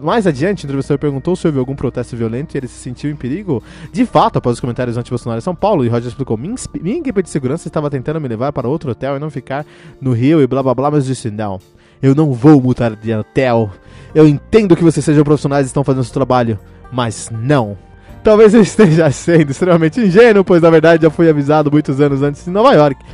mais 0.00 0.24
adiante, 0.24 0.64
o 0.64 0.66
entrevistador 0.66 1.00
perguntou 1.00 1.34
se 1.34 1.48
houve 1.48 1.58
algum 1.58 1.74
protesto 1.74 2.16
violento 2.16 2.54
e 2.54 2.58
ele 2.58 2.68
se 2.68 2.78
sentiu 2.78 3.10
em 3.10 3.16
perigo. 3.16 3.60
De 3.92 4.06
fato, 4.06 4.36
após 4.36 4.54
os 4.54 4.60
comentários 4.60 4.96
anti-Bolsonaro 4.96 5.38
em 5.38 5.42
São 5.42 5.54
Paulo, 5.54 5.84
e 5.84 5.88
Roger 5.88 6.06
explicou: 6.06 6.36
minha, 6.36 6.54
minha 6.80 6.98
equipe 6.98 7.22
de 7.22 7.30
segurança 7.30 7.66
estava 7.66 7.90
tentando 7.90 8.20
me 8.20 8.28
levar 8.28 8.52
para 8.52 8.68
outro 8.68 8.92
hotel 8.92 9.16
e 9.16 9.18
não 9.18 9.30
ficar 9.30 9.66
no 10.00 10.12
Rio 10.12 10.40
e 10.40 10.46
blá 10.46 10.62
blá 10.62 10.74
blá, 10.76 10.90
mas 10.92 11.06
disse: 11.06 11.28
não, 11.28 11.58
eu 12.00 12.14
não 12.14 12.32
vou 12.32 12.60
mudar 12.62 12.94
de 12.94 13.12
hotel. 13.12 13.68
Eu 14.14 14.28
entendo 14.28 14.76
que 14.76 14.84
vocês 14.84 15.04
sejam 15.04 15.24
profissionais 15.24 15.66
e 15.66 15.68
estão 15.68 15.82
fazendo 15.82 16.02
o 16.02 16.04
seu 16.04 16.14
trabalho, 16.14 16.56
mas 16.92 17.30
não. 17.32 17.87
Talvez 18.22 18.54
eu 18.54 18.62
esteja 18.62 19.10
sendo 19.12 19.50
extremamente 19.50 20.00
ingênuo, 20.00 20.44
pois 20.44 20.62
na 20.62 20.70
verdade 20.70 21.02
já 21.02 21.10
fui 21.10 21.28
avisado 21.28 21.70
muitos 21.70 22.00
anos 22.00 22.22
antes 22.22 22.46
em 22.46 22.50
Nova 22.50 22.72
York. 22.72 23.04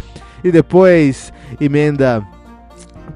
E 0.43 0.51
depois 0.51 1.33
emenda 1.61 2.23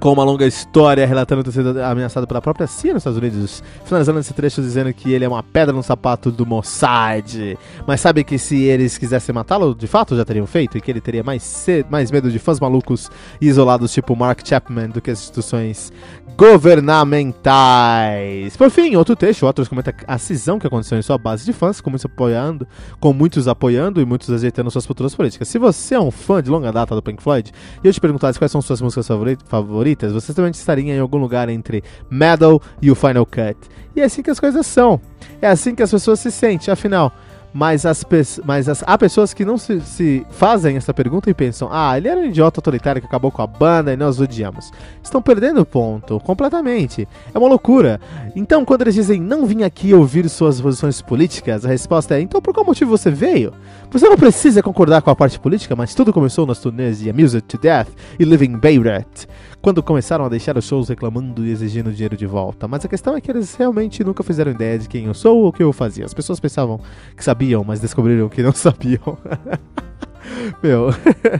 com 0.00 0.12
uma 0.12 0.25
longa 0.25 0.47
história 0.47 1.07
relatando 1.07 1.42
ter 1.42 1.52
sido 1.52 1.83
ameaçado 1.83 2.26
pela 2.26 2.40
própria 2.40 2.66
CIA 2.66 2.95
nos 2.95 3.00
Estados 3.00 3.18
Unidos, 3.18 3.62
finalizando 3.85 4.21
esse 4.21 4.33
trecho 4.33 4.61
dizendo 4.61 4.92
que 4.92 5.12
ele 5.12 5.25
é 5.25 5.28
uma 5.28 5.42
pedra 5.42 5.75
no 5.75 5.83
sapato 5.83 6.30
do 6.30 6.47
Mossad. 6.47 7.59
Mas 7.87 8.00
sabe 8.00 8.25
que 8.25 8.38
se 8.38 8.62
eles 8.62 8.97
quisessem 8.97 9.35
matá-lo, 9.35 9.75
de 9.75 9.87
fato 9.87 10.16
já 10.16 10.25
teriam 10.25 10.47
feito, 10.47 10.78
e 10.78 10.80
que 10.80 10.90
ele 10.90 11.00
teria 11.00 11.23
mais, 11.23 11.66
mais 11.90 12.11
medo 12.11 12.30
de 12.30 12.38
fãs 12.38 12.61
malucos 12.61 13.11
e 13.40 13.49
isolados 13.49 13.92
tipo 13.92 14.14
Mark 14.14 14.47
Chapman 14.47 14.90
do 14.90 15.00
que 15.00 15.11
as 15.11 15.21
instituições 15.21 15.92
governamentais. 16.37 18.57
Por 18.57 18.71
fim, 18.71 18.95
outro 18.95 19.16
trecho, 19.16 19.45
o 19.45 19.49
Waters 19.49 19.66
comenta 19.66 19.92
a 20.07 20.18
cisão 20.18 20.59
que 20.59 20.68
aconteceu 20.68 20.97
em 20.97 21.02
sua 21.02 21.18
base 21.18 21.45
de 21.45 21.52
fãs, 21.52 21.80
com 21.80 21.90
muitos 21.90 22.07
apoiando, 22.07 22.68
com 23.00 23.12
muitos 23.12 23.49
apoiando 23.49 24.00
e 24.00 24.04
muitos 24.04 24.30
ajeitando 24.30 24.71
suas 24.71 24.87
futuras 24.87 25.14
políticas. 25.14 25.49
Se 25.49 25.59
você 25.59 25.97
é 25.97 26.00
um 26.00 26.12
fã 26.12 26.40
de 26.40 26.49
longa 26.49 26.71
data 26.71 26.95
do 26.95 27.02
Pink 27.02 27.21
Floyd 27.21 27.50
e 27.83 27.87
eu 27.87 27.92
te 27.92 28.00
perguntasse 28.00 28.38
quais 28.38 28.52
são 28.52 28.62
suas 28.62 28.80
músicas 28.80 29.09
favoritas, 29.09 29.45
favoritas, 29.79 30.13
você 30.13 30.35
também 30.35 30.51
estaria 30.51 30.95
em 30.95 30.99
algum 30.99 31.19
lugar 31.19 31.49
entre 31.49 31.85
Metal 32.11 32.61
e 32.83 32.91
o 32.91 32.95
Final 32.95 33.25
Cut. 33.25 33.57
E 33.95 34.01
é 34.01 34.05
assim 34.05 34.23
que 34.23 34.31
as 34.31 34.41
coisas 34.41 34.67
são. 34.67 35.01
É 35.41 35.47
assim 35.47 35.75
que 35.75 35.83
as 35.83 35.91
pessoas 35.91 36.21
se 36.21 36.31
sentem, 36.31 36.73
afinal 36.73 37.13
mas, 37.52 37.87
as, 37.87 38.05
mas 38.45 38.69
as, 38.69 38.85
há 38.87 38.99
pessoas 38.99 39.33
que 39.33 39.45
não 39.45 39.57
se, 39.57 39.81
se, 39.81 40.26
fazem 40.31 40.76
essa 40.76 40.93
pergunta 40.93 41.31
e 41.31 41.35
pensam: 41.35 41.69
ah, 41.71 41.97
ele 41.97 42.09
era 42.09 42.21
um 42.21 42.25
idiota 42.25 42.61
autoritário 42.61 43.00
que 43.00 43.07
acabou 43.07 43.31
com 43.31 43.43
a 43.43 43.47
banda 43.47 43.93
e 43.93 43.97
nós 43.97 44.21
odiamos. 44.21 44.71
Estão 45.02 45.23
perdendo 45.23 45.61
o 45.61 45.67
ponto, 45.67 46.21
completamente. 46.21 47.09
É 47.35 47.38
uma 47.38 47.49
loucura. 47.49 48.00
Então, 48.37 48.64
quando 48.64 48.83
eles 48.83 48.95
dizem 48.95 49.21
não 49.21 49.47
vim 49.47 49.62
aqui 49.62 49.95
ouvir 49.95 50.28
suas 50.28 50.61
posições 50.61 51.00
políticas, 51.00 51.64
a 51.64 51.69
resposta 51.69 52.17
é: 52.17 52.21
então 52.21 52.40
por 52.40 52.52
qual 52.52 52.67
motivo 52.67 52.90
você 52.90 53.11
veio? 53.11 53.52
Você 53.90 54.09
não 54.09 54.17
precisa 54.17 54.62
concordar 54.62 55.00
com 55.00 55.11
a 55.11 55.17
parte 55.17 55.38
política, 55.40 55.75
mas 55.75 55.95
tudo 55.95 56.12
começou 56.12 56.47
nas 56.47 56.59
turnês 56.59 56.99
de 56.99 57.09
Amused 57.09 57.40
to 57.43 57.59
Death 57.59 57.88
e 58.19 58.25
Living 58.25 58.59
Beirut 58.59 59.26
quando 59.61 59.83
começaram 59.83 60.25
a 60.25 60.28
deixar 60.28 60.57
os 60.57 60.64
shows 60.64 60.88
reclamando 60.88 61.45
e 61.45 61.50
exigindo 61.50 61.93
dinheiro 61.93 62.17
de 62.17 62.26
volta. 62.26 62.69
Mas 62.69 62.85
a 62.85 62.88
questão 62.88 63.17
é 63.17 63.21
que 63.21 63.31
eles 63.31 63.55
realmente 63.55 64.05
nunca 64.05 64.23
fizeram 64.23 64.52
ideia 64.52 64.78
de 64.78 64.88
quem 64.88 65.07
eu 65.07 65.14
sou 65.14 65.38
ou 65.38 65.49
o 65.49 65.52
que 65.52 65.62
eu 65.62 65.73
fazia. 65.73 66.05
As 66.05 66.14
pessoas 66.14 66.38
pensavam 66.38 66.81
que 67.17 67.25
sabiam, 67.25 67.38
mas 67.66 67.80
descobriram 67.80 68.28
que 68.28 68.42
não 68.42 68.52
sabiam. 68.54 69.18
Meu, 70.62 70.90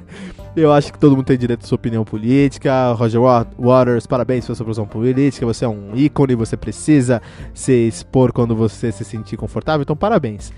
eu 0.57 0.73
acho 0.73 0.93
que 0.93 0.99
todo 0.99 1.17
mundo 1.17 1.27
tem 1.27 1.39
direito 1.39 1.65
à 1.65 1.67
sua 1.67 1.77
opinião 1.77 2.05
política. 2.05 2.93
Roger 2.93 3.21
Waters, 3.59 4.07
parabéns 4.07 4.47
pela 4.47 4.57
sua 4.57 4.65
opinião 4.65 4.87
política. 4.87 5.47
Você 5.47 5.65
é 5.65 5.69
um 5.69 5.95
ícone, 5.95 6.35
você 6.35 6.57
precisa 6.57 7.21
se 7.53 7.73
expor 7.73 8.33
quando 8.33 8.55
você 8.55 8.91
se 8.93 9.05
sentir 9.05 9.37
confortável, 9.37 9.83
então 9.83 9.97
parabéns. 9.97 10.53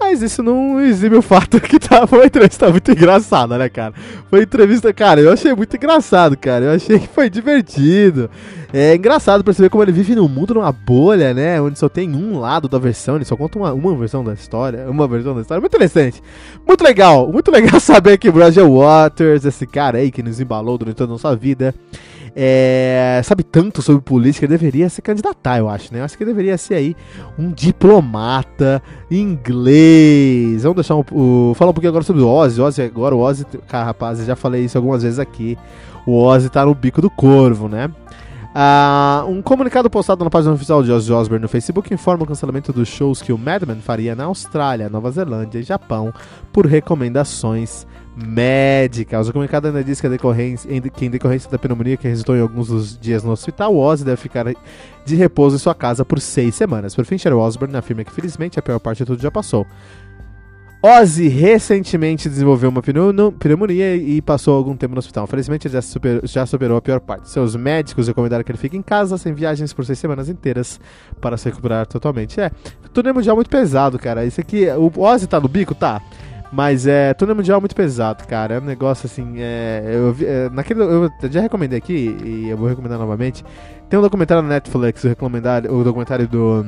Mas 0.00 0.22
isso 0.22 0.42
não 0.42 0.80
exime 0.80 1.16
o 1.16 1.22
fato 1.22 1.60
que 1.60 1.78
tá, 1.78 2.06
foi 2.06 2.20
uma 2.20 2.26
entrevista 2.26 2.70
muito 2.70 2.90
engraçada, 2.92 3.58
né, 3.58 3.68
cara? 3.68 3.92
Foi 4.30 4.42
entrevista, 4.42 4.92
cara, 4.92 5.20
eu 5.20 5.32
achei 5.32 5.52
muito 5.54 5.74
engraçado, 5.76 6.36
cara. 6.36 6.66
Eu 6.66 6.70
achei 6.72 6.98
que 6.98 7.08
foi 7.08 7.28
divertido. 7.28 8.30
É 8.72 8.94
engraçado 8.94 9.42
perceber 9.42 9.70
como 9.70 9.82
ele 9.82 9.92
vive 9.92 10.14
num 10.14 10.28
mundo, 10.28 10.54
numa 10.54 10.70
bolha, 10.70 11.34
né? 11.34 11.60
Onde 11.60 11.78
só 11.78 11.88
tem 11.88 12.14
um 12.14 12.38
lado 12.38 12.68
da 12.68 12.78
versão, 12.78 13.16
ele 13.16 13.24
só 13.24 13.36
conta 13.36 13.58
uma, 13.58 13.72
uma 13.72 13.96
versão 13.96 14.22
da 14.22 14.34
história. 14.34 14.88
Uma 14.88 15.08
versão 15.08 15.34
da 15.34 15.40
história. 15.40 15.60
Muito 15.60 15.74
interessante. 15.74 16.22
Muito 16.66 16.84
legal. 16.84 17.32
Muito 17.32 17.50
legal 17.52 17.80
saber 17.80 18.18
que 18.18 18.28
Roger 18.28 18.68
Waters, 18.68 19.44
esse 19.44 19.66
cara 19.66 19.98
aí 19.98 20.10
que 20.10 20.22
nos 20.22 20.38
embalou 20.38 20.78
durante 20.78 20.96
toda 20.96 21.10
a 21.10 21.14
nossa 21.14 21.34
vida 21.34 21.74
é, 22.34 23.20
sabe 23.24 23.42
tanto 23.42 23.82
sobre 23.82 24.02
política, 24.02 24.46
deveria 24.46 24.88
se 24.88 25.02
candidatar, 25.02 25.58
eu 25.58 25.68
acho, 25.68 25.92
né? 25.92 26.00
Eu 26.00 26.04
acho 26.04 26.16
que 26.16 26.24
deveria 26.24 26.56
ser 26.58 26.74
aí 26.74 26.96
um 27.38 27.50
diplomata 27.50 28.82
inglês. 29.10 30.62
Vamos 30.62 30.76
deixar 30.76 30.96
o, 30.96 31.52
falar 31.54 31.70
um 31.70 31.74
pouquinho 31.74 31.90
agora 31.90 32.04
sobre 32.04 32.22
o 32.22 32.28
Ozzy. 32.28 32.60
Ozzy 32.60 32.82
agora, 32.82 33.14
o 33.14 33.20
Ozzy, 33.20 33.44
cara, 33.66 33.84
rapaz, 33.84 34.20
eu 34.20 34.26
já 34.26 34.36
falei 34.36 34.64
isso 34.64 34.78
algumas 34.78 35.02
vezes 35.02 35.18
aqui. 35.18 35.58
O 36.06 36.22
Ozzy 36.22 36.48
tá 36.48 36.64
no 36.64 36.74
bico 36.74 37.00
do 37.00 37.10
corvo, 37.10 37.68
né? 37.68 37.90
Uh, 38.48 39.28
um 39.28 39.42
comunicado 39.42 39.88
postado 39.90 40.24
na 40.24 40.30
página 40.30 40.54
oficial 40.54 40.82
de 40.82 40.90
Ozzy 40.90 41.12
Osbourne 41.12 41.42
no 41.42 41.48
Facebook 41.48 41.92
informa 41.92 42.24
o 42.24 42.26
cancelamento 42.26 42.72
dos 42.72 42.88
shows 42.88 43.20
que 43.22 43.32
o 43.32 43.38
Madman 43.38 43.80
faria 43.80 44.16
na 44.16 44.24
Austrália, 44.24 44.88
Nova 44.88 45.10
Zelândia 45.10 45.60
e 45.60 45.62
Japão 45.62 46.12
por 46.52 46.66
recomendações 46.66 47.86
médicas. 48.26 49.28
O 49.28 49.32
comunicado 49.32 49.68
ainda 49.68 49.84
diz 49.84 50.00
que, 50.00 50.08
decorrência, 50.08 50.68
que 50.90 51.06
em 51.06 51.10
decorrência 51.10 51.50
da 51.50 51.58
pneumonia 51.58 51.96
que 51.96 52.08
resultou 52.08 52.36
em 52.36 52.40
alguns 52.40 52.68
dos 52.68 52.98
dias 52.98 53.22
no 53.22 53.30
hospital, 53.30 53.76
Ozzy 53.76 54.04
deve 54.04 54.16
ficar 54.16 54.46
de 55.04 55.16
repouso 55.16 55.56
em 55.56 55.58
sua 55.58 55.74
casa 55.74 56.04
por 56.04 56.20
seis 56.20 56.54
semanas. 56.54 56.94
Por 56.94 57.04
fim, 57.04 57.16
Sherry 57.16 57.36
Osbourne 57.36 57.76
afirma 57.76 58.04
que 58.04 58.12
felizmente 58.12 58.58
a 58.58 58.62
pior 58.62 58.78
parte 58.78 58.98
de 58.98 59.06
tudo 59.06 59.22
já 59.22 59.30
passou. 59.30 59.66
Ozzy 60.80 61.26
recentemente 61.26 62.28
desenvolveu 62.28 62.70
uma 62.70 62.80
pneumonia 62.80 63.96
e 63.96 64.22
passou 64.22 64.56
algum 64.56 64.76
tempo 64.76 64.94
no 64.94 65.00
hospital. 65.00 65.26
Felizmente 65.26 65.66
ele 65.66 65.74
já, 65.74 65.82
super, 65.82 66.20
já 66.22 66.46
superou 66.46 66.76
a 66.76 66.82
pior 66.82 67.00
parte. 67.00 67.28
Seus 67.28 67.56
médicos 67.56 68.06
recomendaram 68.06 68.44
que 68.44 68.52
ele 68.52 68.58
fique 68.58 68.76
em 68.76 68.82
casa 68.82 69.18
sem 69.18 69.34
viagens 69.34 69.72
por 69.72 69.84
seis 69.84 69.98
semanas 69.98 70.28
inteiras 70.28 70.80
para 71.20 71.36
se 71.36 71.48
recuperar 71.48 71.84
totalmente. 71.84 72.40
É, 72.40 72.52
turnê 72.92 73.12
mundial 73.12 73.34
muito 73.34 73.50
pesado, 73.50 73.98
cara. 73.98 74.24
Isso 74.24 74.40
aqui, 74.40 74.66
o 74.70 75.02
Ozzy 75.02 75.26
tá 75.26 75.40
no 75.40 75.48
bico? 75.48 75.74
Tá. 75.74 76.00
Mas 76.50 76.86
é, 76.86 77.12
turnê 77.12 77.34
mundial 77.34 77.60
muito 77.60 77.74
pesado, 77.74 78.26
cara. 78.26 78.54
É 78.54 78.58
um 78.58 78.64
negócio 78.64 79.06
assim. 79.06 79.34
É, 79.38 79.82
eu, 79.86 80.16
é, 80.26 80.48
naquele, 80.50 80.80
eu 80.80 81.10
já 81.30 81.40
recomendei 81.40 81.78
aqui 81.78 82.16
e 82.24 82.48
eu 82.48 82.56
vou 82.56 82.68
recomendar 82.68 82.98
novamente. 82.98 83.44
Tem 83.88 83.98
um 83.98 84.02
documentário 84.02 84.42
na 84.42 84.48
Netflix, 84.48 85.04
o, 85.04 85.08
o 85.08 85.84
documentário 85.84 86.28
do 86.28 86.64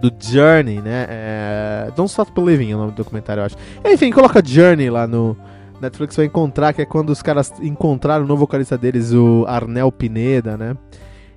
do 0.00 0.12
Journey, 0.18 0.80
né? 0.80 1.06
É, 1.08 1.90
Don't 1.96 2.10
Stop 2.10 2.32
Believing 2.32 2.72
é 2.72 2.74
o 2.74 2.78
nome 2.78 2.92
do 2.92 2.96
documentário, 2.96 3.40
eu 3.40 3.44
acho. 3.44 3.56
Enfim, 3.84 4.10
coloca 4.10 4.42
Journey 4.44 4.88
lá 4.88 5.06
no 5.06 5.36
Netflix, 5.80 6.16
vai 6.16 6.26
encontrar, 6.26 6.72
que 6.72 6.82
é 6.82 6.84
quando 6.86 7.10
os 7.10 7.22
caras 7.22 7.52
encontraram 7.60 8.24
o 8.24 8.28
novo 8.28 8.40
vocalista 8.40 8.78
deles, 8.78 9.12
o 9.12 9.44
Arnel 9.48 9.90
Pineda, 9.90 10.56
né? 10.56 10.76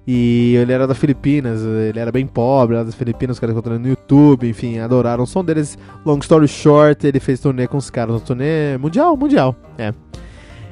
E 0.05 0.55
ele 0.55 0.73
era 0.73 0.85
da 0.85 0.93
Filipinas, 0.93 1.61
ele 1.61 1.97
era 1.97 2.11
bem 2.11 2.27
pobre, 2.27 2.75
era 2.75 2.83
das 2.83 2.95
Filipinas, 2.95 3.37
os 3.37 3.39
caras 3.39 3.53
encontraram 3.53 3.79
no 3.79 3.87
YouTube, 3.87 4.49
enfim, 4.49 4.79
adoraram 4.79 5.23
o 5.23 5.27
som 5.27 5.43
deles. 5.43 5.77
Long 6.05 6.19
story 6.19 6.47
short, 6.47 7.07
ele 7.07 7.19
fez 7.19 7.39
turnê 7.39 7.67
com 7.67 7.77
os 7.77 7.89
caras, 7.89 8.15
um 8.15 8.19
turnê 8.19 8.77
mundial, 8.77 9.15
mundial, 9.15 9.55
é. 9.77 9.93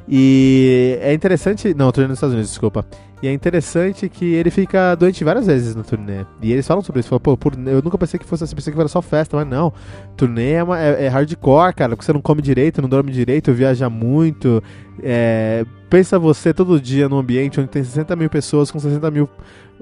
E 0.08 0.98
é 1.02 1.14
interessante, 1.14 1.74
não, 1.74 1.92
turnê 1.92 2.10
nos 2.10 2.18
Estados 2.18 2.34
Unidos, 2.34 2.52
desculpa. 2.52 2.86
E 3.22 3.28
é 3.28 3.32
interessante 3.34 4.10
que 4.10 4.34
ele 4.34 4.50
fica 4.50 4.96
doente 4.96 5.24
várias 5.24 5.46
vezes 5.46 5.76
no 5.76 5.84
turnê. 5.84 6.26
E 6.42 6.52
eles 6.52 6.66
falam 6.66 6.82
sobre 6.82 7.02
isso. 7.02 7.10
Falam, 7.10 7.22
Pô, 7.22 7.38
por- 7.38 7.54
eu 7.68 7.82
nunca 7.84 7.96
pensei 7.98 8.20
que 8.20 8.26
fosse 8.26 8.44
assim, 8.44 8.56
pensei 8.56 8.74
que 8.74 8.80
era 8.80 8.88
só 8.88 9.00
festa, 9.02 9.38
mas 9.38 9.48
não. 9.48 9.72
Turnê 10.18 10.54
é, 10.54 10.64
uma- 10.64 10.80
é- 10.80 11.06
é 11.06 11.08
hardcore, 11.08 11.76
cara, 11.76 11.90
porque 11.96 12.04
você 12.04 12.14
não 12.14 12.22
come 12.22 12.42
direito, 12.42 12.82
não 12.82 12.90
dorme 12.90 13.12
direito, 13.12 13.54
viaja 13.54 13.90
muito. 13.92 14.64
É, 15.04 15.64
pensa 15.90 16.18
você 16.18 16.52
todo 16.52 16.82
dia 16.82 17.08
num 17.08 17.20
ambiente 17.20 17.60
onde 17.60 17.70
tem 17.70 17.84
60 17.84 18.16
mil 18.16 18.30
pessoas 18.30 18.72
com 18.72 18.80
60 18.80 19.12
mil. 19.12 19.30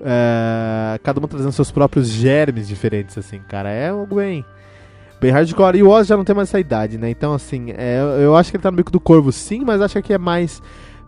é, 0.01 0.97
cada 1.03 1.19
uma 1.19 1.27
trazendo 1.27 1.51
seus 1.51 1.71
próprios 1.71 2.07
germes 2.07 2.67
diferentes, 2.67 3.17
assim, 3.17 3.39
cara. 3.49 3.69
É 3.69 3.89
algo 3.89 4.15
bem. 4.15 4.45
Bem 5.19 5.31
hardcore. 5.31 5.77
E 5.77 5.83
o 5.83 5.89
Oz 5.89 6.07
já 6.07 6.15
não 6.15 6.23
tem 6.23 6.33
mais 6.33 6.47
essa 6.49 6.59
idade, 6.59 6.97
né? 6.97 7.09
Então, 7.09 7.33
assim, 7.33 7.71
é, 7.71 7.99
eu 8.21 8.33
acho 8.35 8.49
que 8.49 8.55
ele 8.55 8.63
tá 8.63 8.71
no 8.71 8.77
bico 8.77 8.91
do 8.91 8.99
corvo, 8.99 9.31
sim, 9.33 9.63
mas 9.65 9.81
acho 9.81 10.01
que 10.01 10.13
é 10.13 10.17
mais 10.17 10.61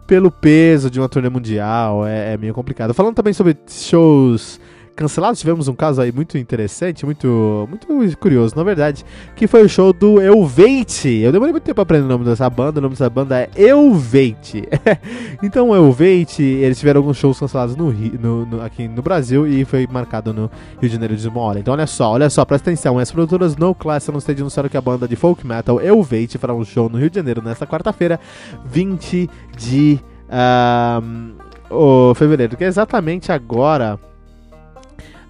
pelo 0.08 0.32
peso 0.32 0.90
de 0.90 1.00
uma 1.00 1.10
turnê 1.10 1.30
mundial. 1.30 2.06
É, 2.06 2.34
é 2.34 2.38
meio 2.38 2.54
complicado. 2.54 2.94
Falando 2.94 3.16
também 3.16 3.34
sobre 3.34 3.58
shows 3.68 4.60
cancelados, 4.96 5.40
tivemos 5.40 5.68
um 5.68 5.74
caso 5.74 6.02
aí 6.02 6.12
muito 6.12 6.38
interessante, 6.38 7.06
muito, 7.06 7.68
muito 7.70 8.18
curioso, 8.18 8.56
na 8.56 8.64
verdade, 8.64 9.04
que 9.36 9.48
foi 9.48 9.64
o 9.64 9.70
show 9.70 9.92
do 9.94 10.22
Elvate. 10.22 11.10
Eu 11.20 11.32
demorei 11.32 11.52
muito 11.52 11.64
tempo 11.64 11.76
pra 11.76 11.84
aprender 11.84 12.06
o 12.06 12.08
nome 12.08 12.26
dessa 12.26 12.50
banda, 12.50 12.80
o 12.80 12.82
nome 12.82 12.94
dessa 12.94 13.10
banda 13.10 13.40
é 13.40 13.50
Elvate. 13.56 14.68
então, 15.42 15.70
o 15.70 15.76
Elvate, 15.76 16.44
eles 16.44 16.78
tiveram 16.80 17.00
alguns 17.00 17.18
shows 17.18 17.40
cancelados 17.40 17.76
no, 17.76 17.90
Rio- 17.90 18.20
no- 18.22 18.46
no- 18.46 18.62
aqui 18.62 18.88
no 18.88 19.02
Brasil 19.02 19.48
e 19.48 19.66
foi 19.66 19.88
marcado 19.92 20.34
no 20.34 20.50
Rio 20.80 20.90
de 20.90 20.90
Janeiro 20.90 21.16
de 21.16 21.28
uma 21.28 21.42
hora. 21.42 21.60
Então, 21.60 21.74
olha 21.74 21.88
só, 21.88 22.12
olha 22.12 22.30
só, 22.30 22.44
presta 22.46 22.70
atenção. 22.70 23.00
As 23.00 23.12
produtoras 23.12 23.56
No 23.56 23.74
Class 23.74 24.08
no 24.10 24.18
Stage 24.20 24.42
anunciaram 24.42 24.70
que 24.70 24.78
a 24.78 24.82
banda 24.82 25.08
de 25.08 25.16
folk 25.16 25.46
metal 25.46 25.80
Elvate 25.82 26.38
fará 26.38 26.54
um 26.54 26.64
show 26.64 26.90
no 26.90 26.98
Rio 26.98 27.10
de 27.10 27.16
Janeiro 27.16 27.42
nesta 27.42 27.66
quarta-feira, 27.66 28.20
20 28.66 29.30
de 29.58 30.00
ahn, 30.30 31.32
o 31.70 32.14
fevereiro, 32.16 32.56
que 32.58 32.64
é 32.64 32.68
exatamente 32.68 33.32
agora. 33.32 34.00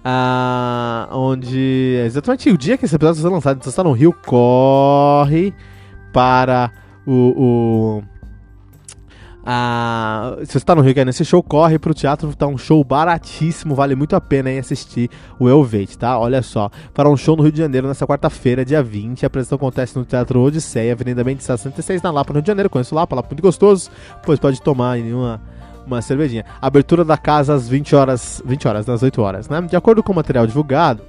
Ah, 0.04 1.08
onde 1.12 1.96
é 2.00 2.06
exatamente 2.06 2.50
o 2.50 2.58
dia 2.58 2.76
que 2.76 2.84
esse 2.84 2.94
episódio 2.94 3.18
está 3.18 3.28
lançado, 3.28 3.56
então 3.56 3.64
você 3.64 3.70
está 3.70 3.84
no 3.84 3.92
Rio, 3.92 4.12
corre 4.12 5.54
para 6.12 6.70
o, 7.06 8.00
o 8.00 8.02
ah, 9.44 10.36
se 10.44 10.52
você 10.52 10.58
está 10.58 10.74
no 10.74 10.82
Rio 10.82 10.94
quer 10.94 11.00
ir 11.00 11.04
nesse 11.04 11.24
show, 11.24 11.42
corre 11.42 11.76
pro 11.76 11.92
teatro, 11.92 12.34
tá 12.34 12.46
um 12.46 12.56
show 12.56 12.82
baratíssimo, 12.84 13.74
vale 13.74 13.96
muito 13.96 14.14
a 14.14 14.20
pena 14.20 14.50
aí 14.50 14.58
assistir 14.58 15.10
o 15.38 15.48
Elvate, 15.48 15.98
tá? 15.98 16.16
Olha 16.16 16.42
só, 16.42 16.70
para 16.94 17.08
um 17.08 17.16
show 17.16 17.36
no 17.36 17.42
Rio 17.42 17.50
de 17.50 17.58
Janeiro 17.58 17.88
nessa 17.88 18.06
quarta-feira, 18.06 18.64
dia 18.64 18.82
20, 18.82 19.24
a 19.24 19.26
apresentação 19.26 19.56
acontece 19.56 19.98
no 19.98 20.04
Teatro 20.04 20.40
Odisseia, 20.40 20.92
Avenida 20.92 21.24
Mendes 21.24 21.44
66, 21.44 22.02
na 22.02 22.12
Lapa, 22.12 22.32
no 22.32 22.36
Rio 22.36 22.42
de 22.42 22.48
Janeiro, 22.48 22.70
conheço 22.70 22.94
Lapa, 22.94 23.16
Lapa 23.16 23.30
muito 23.30 23.42
gostoso, 23.42 23.90
pois 24.24 24.38
pode 24.38 24.62
tomar 24.62 24.92
aí 24.92 25.12
uma, 25.86 26.02
cervejinha. 26.02 26.44
Abertura 26.60 27.04
da 27.04 27.16
casa 27.16 27.54
às 27.54 27.68
20 27.68 27.94
horas, 27.94 28.42
20 28.44 28.68
horas, 28.68 28.86
das 28.86 29.02
8 29.02 29.20
horas, 29.20 29.48
né? 29.48 29.60
De 29.62 29.76
acordo 29.76 30.02
com 30.02 30.12
o 30.12 30.16
material 30.16 30.46
divulgado, 30.46 31.02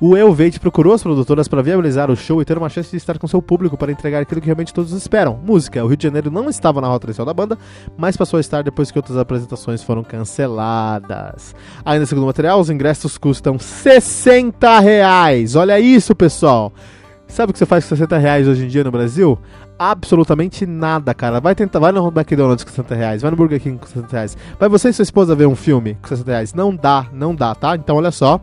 o 0.00 0.16
Elvate 0.16 0.60
procurou 0.60 0.94
as 0.94 1.02
produtoras 1.02 1.48
para 1.48 1.60
viabilizar 1.60 2.08
o 2.08 2.14
show 2.14 2.40
e 2.40 2.44
ter 2.44 2.56
uma 2.56 2.68
chance 2.68 2.88
de 2.88 2.96
estar 2.96 3.18
com 3.18 3.26
seu 3.26 3.42
público 3.42 3.76
para 3.76 3.90
entregar 3.90 4.22
aquilo 4.22 4.40
que 4.40 4.46
realmente 4.46 4.72
todos 4.72 4.92
esperam: 4.92 5.36
música. 5.44 5.84
O 5.84 5.88
Rio 5.88 5.96
de 5.96 6.04
Janeiro 6.04 6.30
não 6.30 6.48
estava 6.48 6.80
na 6.80 6.86
rota 6.86 7.06
inicial 7.06 7.26
da 7.26 7.34
banda, 7.34 7.58
mas 7.96 8.16
passou 8.16 8.36
a 8.36 8.40
estar 8.40 8.62
depois 8.62 8.92
que 8.92 8.98
outras 8.98 9.18
apresentações 9.18 9.82
foram 9.82 10.04
canceladas. 10.04 11.52
Ainda 11.84 12.06
segundo 12.06 12.22
o 12.24 12.26
material, 12.28 12.60
os 12.60 12.70
ingressos 12.70 13.18
custam 13.18 13.58
60 13.58 14.78
reais. 14.78 15.56
Olha 15.56 15.80
isso, 15.80 16.14
pessoal! 16.14 16.72
Sabe 17.28 17.50
o 17.50 17.52
que 17.52 17.58
você 17.58 17.66
faz 17.66 17.84
com 17.84 17.90
60 17.90 18.18
reais 18.18 18.48
hoje 18.48 18.64
em 18.64 18.68
dia 18.68 18.82
no 18.82 18.90
Brasil? 18.90 19.38
Absolutamente 19.78 20.66
nada, 20.66 21.14
cara. 21.14 21.40
Vai 21.40 21.54
tentar, 21.54 21.78
vai 21.78 21.92
no 21.92 22.08
McDonald's 22.08 22.64
com 22.64 22.70
60 22.70 22.94
reais, 22.94 23.22
vai 23.22 23.30
no 23.30 23.36
Burger 23.36 23.60
King 23.60 23.78
com 23.78 23.86
60 23.86 24.08
reais. 24.10 24.36
Vai 24.58 24.68
você 24.68 24.88
e 24.88 24.92
sua 24.92 25.02
esposa 25.02 25.36
ver 25.36 25.46
um 25.46 25.54
filme 25.54 25.96
com 26.02 26.08
60 26.08 26.30
reais. 26.30 26.54
Não 26.54 26.74
dá, 26.74 27.06
não 27.12 27.34
dá, 27.34 27.54
tá? 27.54 27.76
Então 27.76 27.96
olha 27.96 28.10
só. 28.10 28.40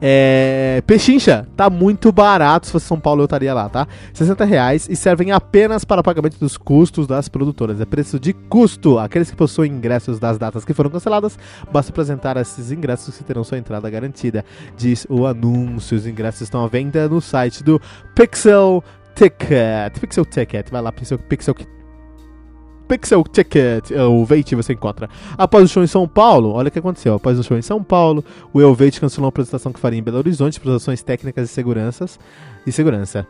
É, 0.00 0.82
Pechincha, 0.86 1.46
tá 1.56 1.70
muito 1.70 2.12
barato. 2.12 2.66
Se 2.66 2.72
fosse 2.72 2.86
São 2.86 2.98
Paulo, 2.98 3.22
eu 3.22 3.24
estaria 3.24 3.52
lá, 3.54 3.68
tá? 3.68 3.86
60 4.12 4.44
reais 4.44 4.88
e 4.88 4.96
servem 4.96 5.32
apenas 5.32 5.84
para 5.84 6.02
pagamento 6.02 6.38
dos 6.38 6.56
custos 6.56 7.06
das 7.06 7.28
produtoras. 7.28 7.80
É 7.80 7.84
preço 7.84 8.18
de 8.18 8.32
custo. 8.32 8.98
Aqueles 8.98 9.30
que 9.30 9.36
possuem 9.36 9.72
ingressos 9.72 10.18
das 10.18 10.38
datas 10.38 10.64
que 10.64 10.74
foram 10.74 10.90
canceladas, 10.90 11.38
basta 11.72 11.90
apresentar 11.90 12.36
esses 12.36 12.70
ingressos 12.70 13.16
que 13.16 13.24
terão 13.24 13.44
sua 13.44 13.58
entrada 13.58 13.88
garantida. 13.88 14.44
Diz 14.76 15.06
o 15.08 15.26
anúncio. 15.26 15.96
Os 15.96 16.06
ingressos 16.06 16.42
estão 16.42 16.64
à 16.64 16.68
venda 16.68 17.08
no 17.08 17.20
site 17.20 17.62
do 17.62 17.80
Pixel 18.14 18.82
Ticket. 19.14 19.98
Pixel 20.00 20.24
Ticket. 20.24 20.70
Vai 20.70 20.82
lá, 20.82 20.92
Pixel, 20.92 21.18
Pixel 21.18 21.54
Pixel 22.88 23.24
Ticket, 23.24 23.90
é, 23.90 24.02
o 24.02 24.24
Veit 24.24 24.54
você 24.54 24.72
encontra. 24.72 25.08
Após 25.36 25.64
o 25.64 25.68
show 25.68 25.82
em 25.82 25.86
São 25.86 26.06
Paulo, 26.06 26.52
olha 26.52 26.68
o 26.68 26.70
que 26.70 26.78
aconteceu. 26.78 27.14
Após 27.14 27.38
o 27.38 27.42
show 27.42 27.56
em 27.56 27.62
São 27.62 27.82
Paulo, 27.82 28.24
o 28.52 28.60
Elvate 28.60 29.00
cancelou 29.00 29.24
uma 29.24 29.28
apresentação 29.30 29.72
que 29.72 29.80
faria 29.80 29.98
em 29.98 30.02
Belo 30.02 30.18
Horizonte 30.18 30.60
por 30.60 30.72
ações 30.72 31.02
técnicas 31.02 31.50
e 31.50 31.52
seguranças 31.52 32.18
e 32.66 32.72
segurança. 32.72 33.26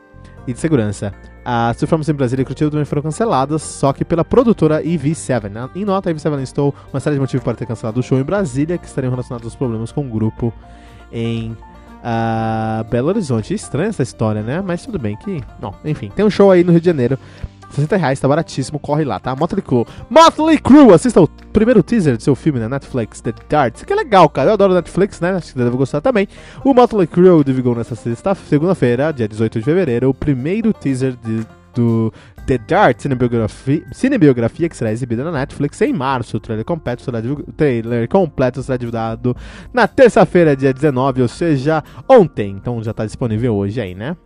E 0.46 0.52
de 0.52 0.60
segurança. 0.60 1.12
As 1.44 1.76
performances 1.76 2.08
em 2.08 2.16
Brasília 2.16 2.42
e 2.42 2.44
Curitiba 2.44 2.70
também 2.70 2.84
foram 2.84 3.02
canceladas, 3.02 3.62
só 3.62 3.92
que 3.92 4.04
pela 4.04 4.24
produtora 4.24 4.82
EV7. 4.82 5.48
né? 5.48 5.68
Em 5.74 5.84
nota, 5.84 6.08
a 6.08 6.14
EV7 6.14 6.36
listou 6.36 6.74
uma 6.92 7.00
série 7.00 7.16
de 7.16 7.20
motivos 7.20 7.42
para 7.42 7.54
ter 7.54 7.66
cancelado 7.66 7.98
o 7.98 8.02
show 8.02 8.18
em 8.18 8.22
Brasília, 8.22 8.78
que 8.78 8.86
estariam 8.86 9.10
relacionados 9.10 9.44
aos 9.44 9.56
problemas 9.56 9.90
com 9.90 10.06
o 10.06 10.08
grupo 10.08 10.52
em 11.12 11.56
ah, 12.02 12.84
Belo 12.88 13.08
Horizonte. 13.08 13.54
Estranha 13.54 13.88
essa 13.88 14.02
história, 14.02 14.42
né? 14.42 14.60
Mas 14.60 14.84
tudo 14.84 14.98
bem 14.98 15.16
que. 15.16 15.42
Bom, 15.60 15.74
enfim, 15.84 16.10
tem 16.14 16.24
um 16.24 16.30
show 16.30 16.50
aí 16.50 16.62
no 16.62 16.70
Rio 16.70 16.80
de 16.80 16.86
Janeiro. 16.86 17.18
60 17.70 17.96
reais, 17.96 18.18
tá 18.20 18.26
baratíssimo, 18.28 18.78
corre 18.78 19.04
lá, 19.04 19.18
tá? 19.18 19.34
Motley 19.36 19.62
Crue. 19.62 19.84
Motley 20.08 20.58
Crue, 20.58 20.92
assista 20.94 21.20
o 21.20 21.28
primeiro 21.52 21.82
teaser 21.82 22.16
do 22.16 22.22
seu 22.22 22.34
filme 22.34 22.58
na 22.58 22.68
Netflix, 22.68 23.20
The 23.20 23.32
Dart. 23.48 23.74
Isso 23.76 23.84
aqui 23.84 23.92
é 23.92 23.96
legal, 23.96 24.28
cara. 24.28 24.50
Eu 24.50 24.54
adoro 24.54 24.74
Netflix, 24.74 25.20
né? 25.20 25.30
Acho 25.32 25.48
que 25.52 25.58
você 25.58 25.64
deve 25.64 25.76
gostar 25.76 26.00
também. 26.00 26.26
O 26.64 26.72
Motley 26.72 27.06
Crue 27.06 27.44
divulgou 27.44 27.74
nessa 27.74 27.94
sexta, 27.94 28.34
segunda-feira, 28.34 29.12
dia 29.12 29.28
18 29.28 29.58
de 29.58 29.64
fevereiro, 29.64 30.08
o 30.08 30.14
primeiro 30.14 30.72
teaser 30.72 31.14
de- 31.22 31.46
do 31.74 32.10
The 32.46 32.56
Dart, 32.56 33.00
cinebiografia, 33.00 33.82
cinebiografia 33.92 34.66
que 34.66 34.74
será 34.76 34.90
exibida 34.90 35.22
na 35.22 35.30
Netflix 35.30 35.78
em 35.82 35.92
março. 35.92 36.38
O 36.38 36.40
trailer 36.40 36.64
completo 36.64 37.02
será, 37.02 37.20
trailer 37.54 38.08
completo 38.08 38.62
será 38.62 38.78
divulgado 38.78 39.36
na 39.74 39.86
terça-feira, 39.86 40.56
dia 40.56 40.72
19, 40.72 41.20
ou 41.20 41.28
seja, 41.28 41.84
ontem. 42.08 42.50
Então 42.52 42.82
já 42.82 42.94
tá 42.94 43.04
disponível 43.04 43.54
hoje 43.54 43.78
aí, 43.78 43.94
né? 43.94 44.16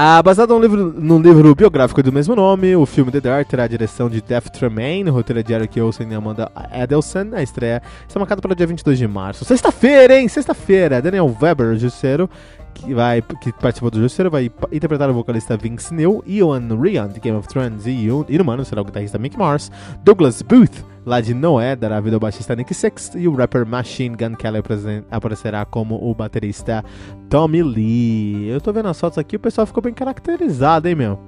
Ah, 0.00 0.22
baseado 0.22 0.50
num 0.50 0.60
livro, 0.60 0.94
num 0.96 1.20
livro 1.20 1.52
biográfico 1.56 2.00
do 2.04 2.12
mesmo 2.12 2.36
nome, 2.36 2.76
o 2.76 2.86
filme 2.86 3.10
The 3.10 3.20
Dark 3.20 3.48
terá 3.48 3.64
a 3.64 3.66
direção 3.66 4.08
de 4.08 4.22
Death 4.22 4.48
Tremaine, 4.50 5.10
roteiro 5.10 5.42
de 5.42 5.52
Eric 5.52 5.80
Olsen 5.80 6.08
e 6.08 6.14
Amanda 6.14 6.48
Edelson. 6.72 7.30
A 7.32 7.42
estreia 7.42 7.82
está 8.06 8.16
marcada 8.20 8.40
para 8.40 8.52
o 8.52 8.54
dia 8.54 8.64
22 8.64 8.96
de 8.96 9.08
março. 9.08 9.44
Sexta-feira, 9.44 10.16
hein? 10.16 10.28
Sexta-feira. 10.28 11.02
Daniel 11.02 11.36
Weber, 11.42 11.76
Justiceiro, 11.76 12.30
que, 12.74 12.94
vai, 12.94 13.20
que 13.20 13.52
participou 13.54 13.90
do 13.90 14.00
Justiceiro, 14.00 14.30
vai 14.30 14.48
interpretar 14.70 15.10
o 15.10 15.14
vocalista 15.14 15.56
Vince 15.56 15.92
Neil, 15.92 16.22
Ian 16.24 16.80
Ryan, 16.80 17.08
de 17.08 17.18
Game 17.18 17.36
of 17.36 17.48
Thrones, 17.48 17.84
e 17.84 17.90
Ian 17.90 18.24
Inumano 18.28 18.64
será 18.64 18.82
o 18.82 18.84
guitarrista 18.84 19.18
Mick 19.18 19.36
Mars, 19.36 19.68
Douglas 20.04 20.42
Booth, 20.42 20.84
lá 21.08 21.20
de 21.20 21.32
Noé, 21.34 21.74
dará 21.74 21.98
vida 22.00 22.16
ao 22.16 22.20
baixista 22.20 22.54
Nick 22.54 22.74
Six, 22.74 23.12
e 23.16 23.26
o 23.26 23.34
rapper 23.34 23.66
Machine 23.66 24.14
Gun 24.14 24.34
Kelly 24.36 24.62
aparecerá 25.10 25.64
como 25.64 25.96
o 25.96 26.14
baterista 26.14 26.84
Tommy 27.30 27.62
Lee. 27.62 28.48
Eu 28.48 28.60
tô 28.60 28.72
vendo 28.72 28.88
as 28.88 29.00
fotos 29.00 29.18
aqui, 29.18 29.36
o 29.36 29.40
pessoal 29.40 29.66
ficou 29.66 29.82
bem 29.82 29.94
caracterizado, 29.94 30.86
hein, 30.86 30.94
meu? 30.94 31.18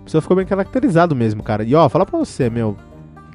O 0.00 0.04
pessoal 0.04 0.20
ficou 0.20 0.36
bem 0.36 0.46
caracterizado 0.46 1.14
mesmo, 1.14 1.42
cara. 1.42 1.62
E 1.62 1.74
ó, 1.74 1.88
falar 1.88 2.04
pra 2.04 2.18
você, 2.18 2.50
meu. 2.50 2.76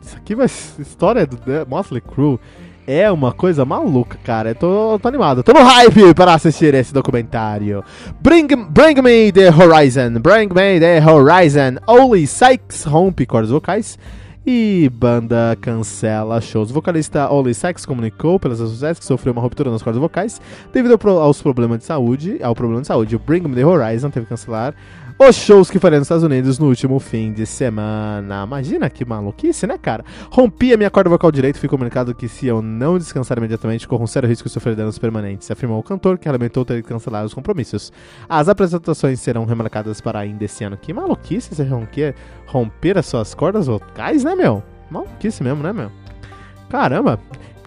Isso 0.01 0.17
aqui 0.17 0.35
vai. 0.35 0.45
História 0.45 1.25
do 1.25 1.37
The 1.37 1.65
Motley 1.65 2.01
Crue 2.01 2.39
é 2.85 3.09
uma 3.11 3.31
coisa 3.31 3.65
maluca, 3.65 4.17
cara. 4.23 4.49
Eu 4.49 4.55
tô, 4.55 4.99
tô 4.99 5.07
animado. 5.07 5.41
Tô 5.41 5.53
no 5.53 5.63
hype 5.63 6.13
para 6.13 6.33
assistir 6.33 6.73
esse 6.73 6.93
documentário. 6.93 7.83
Bring, 8.21 8.47
bring 8.47 9.01
me 9.01 9.31
the 9.31 9.49
horizon. 9.49 10.19
Bring 10.19 10.49
me 10.49 10.79
the 10.79 10.99
horizon. 10.99 11.77
Oli 11.87 12.27
Sykes 12.27 12.83
rompe 12.83 13.25
cordas 13.25 13.51
vocais. 13.51 13.97
E 14.47 14.87
banda 14.93 15.57
cancela 15.59 16.39
shows. 16.39 16.69
O 16.69 16.73
vocalista 16.75 17.31
Oli 17.31 17.51
Sykes 17.51 17.83
comunicou 17.83 18.39
pelas 18.39 18.59
sociais 18.59 18.99
que 18.99 19.03
sofreu 19.03 19.33
uma 19.33 19.41
ruptura 19.41 19.71
nas 19.71 19.81
cordas 19.81 19.99
vocais 19.99 20.39
devido 20.71 20.99
aos 21.19 21.41
problemas 21.41 21.79
de 21.79 21.85
saúde. 21.85 22.37
Ao 22.43 22.53
problema 22.53 22.81
de 22.81 22.85
saúde, 22.85 23.15
o 23.15 23.19
Bring 23.19 23.41
Me 23.47 23.55
The 23.55 23.65
Horizon 23.65 24.11
teve 24.11 24.27
que 24.27 24.29
cancelar 24.29 24.75
os 25.17 25.35
shows 25.37 25.71
que 25.71 25.79
faria 25.79 25.97
nos 25.97 26.05
Estados 26.05 26.23
Unidos 26.25 26.59
no 26.59 26.67
último 26.67 26.99
fim 26.99 27.31
de 27.31 27.45
semana. 27.45 28.43
Imagina 28.43 28.89
que 28.89 29.05
maluquice, 29.05 29.65
né, 29.65 29.77
cara? 29.77 30.03
Rompi 30.29 30.73
a 30.73 30.77
minha 30.77 30.89
corda 30.89 31.09
vocal 31.09 31.31
direita 31.31 31.57
e 31.57 31.61
fui 31.61 31.69
comunicado 31.69 32.13
que 32.13 32.27
se 32.27 32.47
eu 32.47 32.61
não 32.61 32.97
descansar 32.97 33.37
imediatamente, 33.37 33.87
corro 33.87 34.03
um 34.03 34.07
sério 34.07 34.27
risco 34.27 34.49
de 34.49 34.53
sofrer 34.53 34.75
danos 34.75 34.99
permanentes, 34.99 35.49
afirmou 35.49 35.79
o 35.79 35.83
cantor, 35.83 36.17
que 36.17 36.29
lamentou 36.29 36.65
ter 36.65 36.83
que 36.83 36.89
cancelar 36.89 37.23
os 37.23 37.33
compromissos. 37.33 37.93
As 38.27 38.49
apresentações 38.49 39.21
serão 39.21 39.45
remarcadas 39.45 40.01
para 40.01 40.19
ainda 40.19 40.43
esse 40.43 40.63
ano. 40.65 40.75
Que 40.75 40.91
maluquice 40.93 41.55
você 41.55 41.63
romper, 41.63 42.13
romper 42.45 42.97
as 42.97 43.05
suas 43.05 43.33
cordas 43.33 43.67
vocais, 43.67 44.23
né, 44.23 44.35
meu? 44.35 44.61
Maluquice 44.91 45.41
mesmo, 45.41 45.63
né, 45.63 45.71
meu? 45.71 45.89
Caramba! 46.69 47.19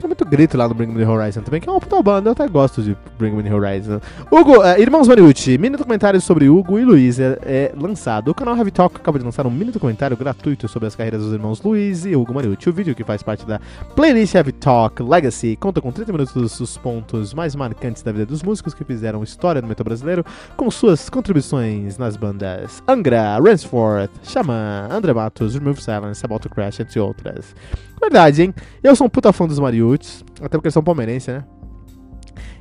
É 0.03 0.07
muito 0.07 0.25
grito 0.25 0.57
lá 0.57 0.69
no 0.69 0.75
Bring 0.75 0.87
Me 0.89 1.05
The 1.05 1.09
Horizon 1.11 1.43
também, 1.43 1.61
que 1.61 1.69
é 1.69 1.73
uma 1.73 1.81
puta 1.81 2.01
banda, 2.03 2.29
eu 2.29 2.33
até 2.33 2.47
gosto 2.47 2.83
de 2.83 2.97
Bring 3.19 3.33
Me 3.33 3.43
The 3.43 3.53
Horizon. 3.53 4.01
Hugo, 4.31 4.59
uh, 4.59 4.81
Irmãos 4.81 5.09
Mariucci, 5.09 5.59
mini 5.59 5.77
documentário 5.77 6.21
sobre 6.21 6.49
Hugo 6.49 6.79
e 6.79 6.85
Luiz 6.85 7.19
é, 7.19 7.39
é, 7.43 7.73
lançado. 7.77 8.31
O 8.31 8.35
canal 8.35 8.57
Heavy 8.57 8.71
Talk 8.71 8.97
acaba 8.97 9.19
de 9.19 9.25
lançar 9.25 9.47
um 9.47 9.51
mini 9.51 9.73
documentário 9.73 10.17
gratuito 10.17 10.69
sobre 10.69 10.87
as 10.87 10.95
carreiras 10.95 11.23
dos 11.23 11.33
irmãos 11.33 11.61
Luiz 11.63 12.05
e 12.05 12.15
Hugo 12.15 12.33
Mariucci. 12.33 12.69
O 12.69 12.73
vídeo 12.73 12.95
que 12.95 13.03
faz 13.03 13.23
parte 13.23 13.45
da 13.45 13.61
playlist 13.97 14.35
Heavy 14.35 14.53
Talk 14.53 15.03
Legacy 15.03 15.57
conta 15.57 15.81
com 15.81 15.91
30 15.91 16.13
minutos 16.13 16.35
dos 16.35 16.77
pontos 16.79 17.35
mais 17.35 17.57
marcantes 17.57 18.03
da 18.03 18.13
vida 18.13 18.27
dos 18.27 18.43
músicos 18.43 18.75
que 18.75 18.85
fizeram 18.85 19.23
história 19.25 19.61
no 19.61 19.67
metal 19.67 19.85
brasileiro, 19.85 20.25
com 20.57 20.71
suas 20.71 21.11
contribuições 21.11 21.99
nas 21.99 22.17
bandas 22.17 22.83
Angra, 22.87 23.39
Ransford, 23.39 24.11
Xamã, 24.23 24.89
André 24.91 25.13
Matos, 25.13 25.55
Remove 25.55 25.83
Silence, 25.83 26.25
About 26.25 26.43
to 26.43 26.55
Crash, 26.55 26.81
entre 26.81 27.01
outras. 27.01 27.55
Verdade, 28.01 28.43
hein? 28.43 28.55
Eu 28.83 28.95
sou 28.97 29.07
um 29.07 29.11
puta 29.11 29.33
fã 29.33 29.47
dos 29.47 29.59
Mariucci, 29.59 30.25
até 30.41 30.51
porque 30.51 30.67
eles 30.67 30.75
são 30.75 30.83
palmeirenses, 30.83 31.29
né? 31.29 31.45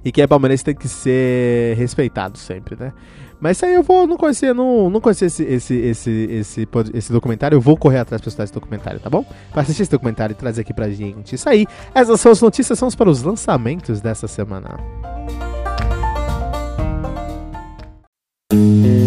E 0.04 0.12
quem 0.12 0.24
é 0.24 0.28
palmeirense 0.28 0.64
tem 0.64 0.76
que 0.76 0.88
ser 0.88 1.76
respeitado 1.76 2.38
sempre, 2.38 2.76
né? 2.76 2.94
Mas 3.40 3.58
isso 3.58 3.66
aí 3.66 3.76
eu 3.76 3.84
vou, 3.84 4.08
não 4.08 4.18
conhecer, 4.18 4.54
não, 4.54 4.90
não 4.90 5.00
conhecer 5.00 5.26
esse, 5.26 5.44
esse, 5.44 5.76
esse, 5.76 6.12
esse, 6.12 6.68
esse 6.94 7.12
documentário, 7.12 7.56
eu 7.56 7.62
vou 7.62 7.78
correr 7.78 8.00
atrás 8.00 8.20
pra 8.20 8.30
estudar 8.30 8.46
esse 8.46 8.54
documentário, 8.54 9.00
tá 9.00 9.10
bom? 9.10 9.24
Pra 9.52 9.62
assistir 9.62 9.84
esse 9.84 9.92
documentário 9.92 10.34
e 10.34 10.36
trazer 10.36 10.62
aqui 10.62 10.74
pra 10.74 10.90
gente. 10.90 11.36
Isso 11.36 11.48
aí, 11.48 11.68
essas 11.94 12.20
são 12.20 12.32
as 12.32 12.42
notícias, 12.42 12.80
são 12.80 12.90
para 12.90 13.10
os 13.10 13.22
lançamentos 13.22 14.02
dessa 14.02 14.28
semana. 14.28 14.80
Pera 18.50 19.07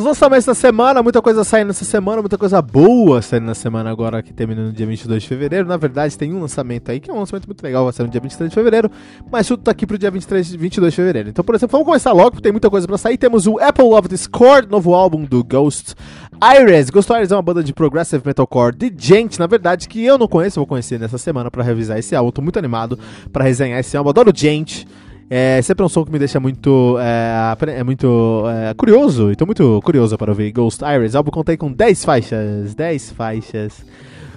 Os 0.00 0.06
lançamentos 0.06 0.46
da 0.46 0.54
semana, 0.54 1.02
muita 1.02 1.20
coisa 1.20 1.44
saindo 1.44 1.66
nessa 1.66 1.84
semana, 1.84 2.22
muita 2.22 2.38
coisa 2.38 2.62
boa 2.62 3.20
saindo 3.20 3.44
na 3.44 3.54
semana 3.54 3.90
agora 3.90 4.22
que 4.22 4.32
termina 4.32 4.64
no 4.64 4.72
dia 4.72 4.86
22 4.86 5.22
de 5.22 5.28
fevereiro. 5.28 5.68
Na 5.68 5.76
verdade, 5.76 6.16
tem 6.16 6.32
um 6.32 6.40
lançamento 6.40 6.90
aí 6.90 6.98
que 6.98 7.10
é 7.10 7.12
um 7.12 7.18
lançamento 7.18 7.44
muito 7.44 7.62
legal, 7.62 7.84
vai 7.84 7.92
sair 7.92 8.06
no 8.06 8.10
dia 8.10 8.18
23 8.18 8.48
de 8.48 8.54
fevereiro, 8.54 8.90
mas 9.30 9.46
tudo 9.46 9.62
tá 9.62 9.72
aqui 9.72 9.86
pro 9.86 9.98
dia 9.98 10.10
23, 10.10 10.54
22 10.54 10.90
de 10.90 10.96
fevereiro. 10.96 11.28
Então, 11.28 11.44
por 11.44 11.54
exemplo, 11.54 11.72
vamos 11.72 11.84
começar 11.84 12.12
logo, 12.12 12.30
porque 12.30 12.44
tem 12.44 12.50
muita 12.50 12.70
coisa 12.70 12.86
pra 12.86 12.96
sair. 12.96 13.18
Temos 13.18 13.46
o 13.46 13.58
Apple 13.58 13.92
of 13.92 14.08
Discord, 14.08 14.70
novo 14.70 14.94
álbum 14.94 15.22
do 15.22 15.44
Ghost 15.44 15.94
Iris. 16.42 16.88
Ghost 16.88 17.12
Iris 17.12 17.30
é 17.30 17.36
uma 17.36 17.42
banda 17.42 17.62
de 17.62 17.74
progressive 17.74 18.22
metalcore 18.24 18.74
de 18.74 18.90
gente, 18.96 19.38
na 19.38 19.46
verdade, 19.46 19.86
que 19.86 20.02
eu 20.02 20.16
não 20.16 20.26
conheço, 20.26 20.60
vou 20.60 20.66
conhecer 20.66 20.98
nessa 20.98 21.18
semana 21.18 21.50
pra 21.50 21.62
revisar 21.62 21.98
esse 21.98 22.16
álbum. 22.16 22.30
Tô 22.30 22.40
muito 22.40 22.58
animado 22.58 22.98
pra 23.30 23.44
resenhar 23.44 23.78
esse 23.78 23.94
álbum. 23.98 24.08
Adoro 24.08 24.32
gente. 24.34 24.88
É 25.32 25.62
sempre 25.62 25.84
um 25.84 25.88
som 25.88 26.04
que 26.04 26.10
me 26.10 26.18
deixa 26.18 26.40
muito, 26.40 26.96
é, 26.98 27.78
é 27.78 27.84
muito 27.84 28.42
é, 28.48 28.74
curioso. 28.74 29.30
Estou 29.30 29.46
muito 29.46 29.80
curioso 29.84 30.18
para 30.18 30.32
ouvir 30.32 30.50
Ghost 30.50 30.82
Iris. 30.84 31.14
O 31.14 31.18
álbum 31.18 31.30
contei 31.30 31.56
com 31.56 31.70
10 31.72 32.04
faixas. 32.04 32.74
10 32.74 33.12
faixas 33.12 33.86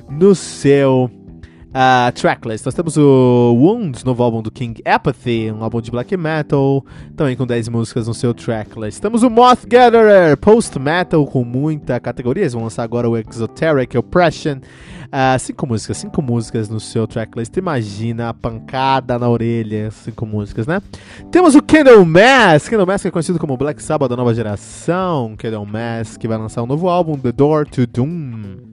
no 0.08 0.36
seu 0.36 1.10
uh, 1.74 2.12
tracklist. 2.14 2.64
Nós 2.64 2.76
temos 2.76 2.96
o 2.96 3.56
Wounds, 3.60 4.04
novo 4.04 4.22
álbum 4.22 4.44
do 4.44 4.52
King 4.52 4.82
Apathy, 4.86 5.52
um 5.52 5.64
álbum 5.64 5.82
de 5.82 5.90
black 5.90 6.16
metal, 6.16 6.86
também 7.16 7.36
com 7.36 7.48
10 7.48 7.70
músicas 7.70 8.08
no 8.08 8.14
seu 8.14 8.32
tracklist. 8.32 9.02
Temos 9.02 9.24
o 9.24 9.32
Moth 9.32 9.66
Gatherer, 9.66 10.38
post 10.38 10.78
metal 10.78 11.26
com 11.26 11.44
muita 11.44 12.00
categoria. 12.00 12.44
Eles 12.44 12.54
vão 12.54 12.64
lançar 12.64 12.84
agora 12.84 13.10
o 13.10 13.18
Exoteric 13.18 13.98
Oppression. 13.98 14.60
Uh, 15.14 15.38
cinco 15.38 15.68
músicas, 15.68 15.98
cinco 15.98 16.22
músicas 16.24 16.68
no 16.68 16.80
seu 16.80 17.06
tracklist. 17.06 17.56
Imagina 17.56 18.30
a 18.30 18.34
pancada 18.34 19.20
na 19.20 19.30
orelha, 19.30 19.92
cinco 19.92 20.26
músicas, 20.26 20.66
né? 20.66 20.82
Temos 21.30 21.54
o 21.54 21.62
Candlemass, 21.62 22.68
Candlemass 22.68 23.04
que 23.04 23.10
é 23.10 23.12
conhecido 23.12 23.38
como 23.38 23.56
Black 23.56 23.84
Sabbath 23.84 24.10
da 24.10 24.18
nova 24.18 24.34
geração. 24.34 25.36
Candlemass 25.38 26.18
que 26.18 26.28
vai 26.28 26.40
lançar 26.40 26.64
um 26.64 26.66
novo 26.66 26.90
álbum, 26.90 27.16
The 27.16 27.32
Door 27.32 27.68
to 27.68 27.86
Doom. 27.86 28.73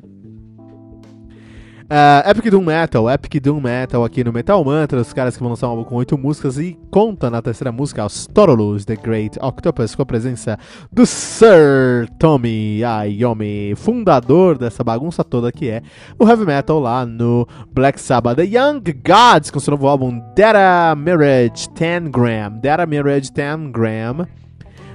Uh, 1.91 2.23
Epic 2.31 2.53
Doom 2.53 2.63
Metal, 2.63 3.11
Epic 3.11 3.43
Doom 3.43 3.61
Metal 3.61 4.05
aqui 4.05 4.23
no 4.23 4.33
Metal 4.33 4.65
Mantra, 4.65 5.01
os 5.01 5.13
caras 5.13 5.35
que 5.35 5.43
vão 5.43 5.51
lançar 5.51 5.67
um 5.67 5.71
álbum 5.71 5.83
com 5.83 5.97
oito 5.97 6.17
músicas 6.17 6.57
e 6.57 6.79
conta 6.89 7.29
na 7.29 7.43
terceira 7.43 7.73
música 7.73 8.03
aos 8.03 8.29
Torolus, 8.29 8.85
The 8.85 8.95
Great 8.95 9.37
Octopus, 9.43 9.97
com 9.97 10.03
a 10.03 10.07
presença 10.07 10.57
do 10.93 11.05
Sir 11.05 12.09
Tommy 12.17 12.83
Iommi, 13.19 13.75
fundador 13.75 14.57
dessa 14.57 14.85
bagunça 14.85 15.25
toda 15.25 15.51
que 15.51 15.69
é 15.69 15.83
o 16.17 16.29
Heavy 16.29 16.47
Metal 16.47 16.79
lá 16.79 17.05
no 17.05 17.45
Black 17.73 18.01
Sabbath. 18.01 18.37
The 18.37 18.45
Young 18.45 18.85
Gods, 18.85 19.51
com 19.51 19.59
seu 19.59 19.73
novo 19.73 19.89
álbum 19.89 20.23
Data 20.37 20.95
Mirage 20.95 21.69
10 21.75 22.09
Gram, 22.09 22.53
Data 22.63 22.87
Mirage 22.87 23.33
10 23.33 23.73
Gram 23.73 24.29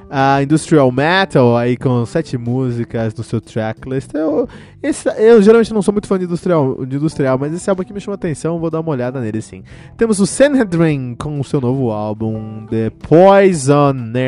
a 0.09 0.41
Industrial 0.41 0.91
Metal, 0.91 1.55
aí 1.57 1.75
com 1.75 2.05
sete 2.05 2.37
músicas 2.37 3.13
no 3.15 3.23
seu 3.23 3.41
tracklist. 3.41 4.13
Eu, 4.13 4.47
esse, 4.81 5.09
eu 5.17 5.41
geralmente 5.41 5.73
não 5.73 5.81
sou 5.81 5.93
muito 5.93 6.07
fã 6.07 6.17
de 6.17 6.25
industrial, 6.25 6.85
de 6.85 6.95
industrial, 6.95 7.37
mas 7.37 7.53
esse 7.53 7.69
álbum 7.69 7.81
aqui 7.81 7.93
me 7.93 7.99
chamou 7.99 8.15
atenção, 8.15 8.59
vou 8.59 8.69
dar 8.69 8.79
uma 8.79 8.91
olhada 8.91 9.19
nele 9.19 9.41
sim. 9.41 9.63
Temos 9.97 10.19
o 10.19 10.25
Sanhedrin 10.25 11.15
com 11.15 11.39
o 11.39 11.43
seu 11.43 11.59
novo 11.59 11.91
álbum, 11.91 12.65
The 12.67 12.89
Poisoner. 13.07 14.23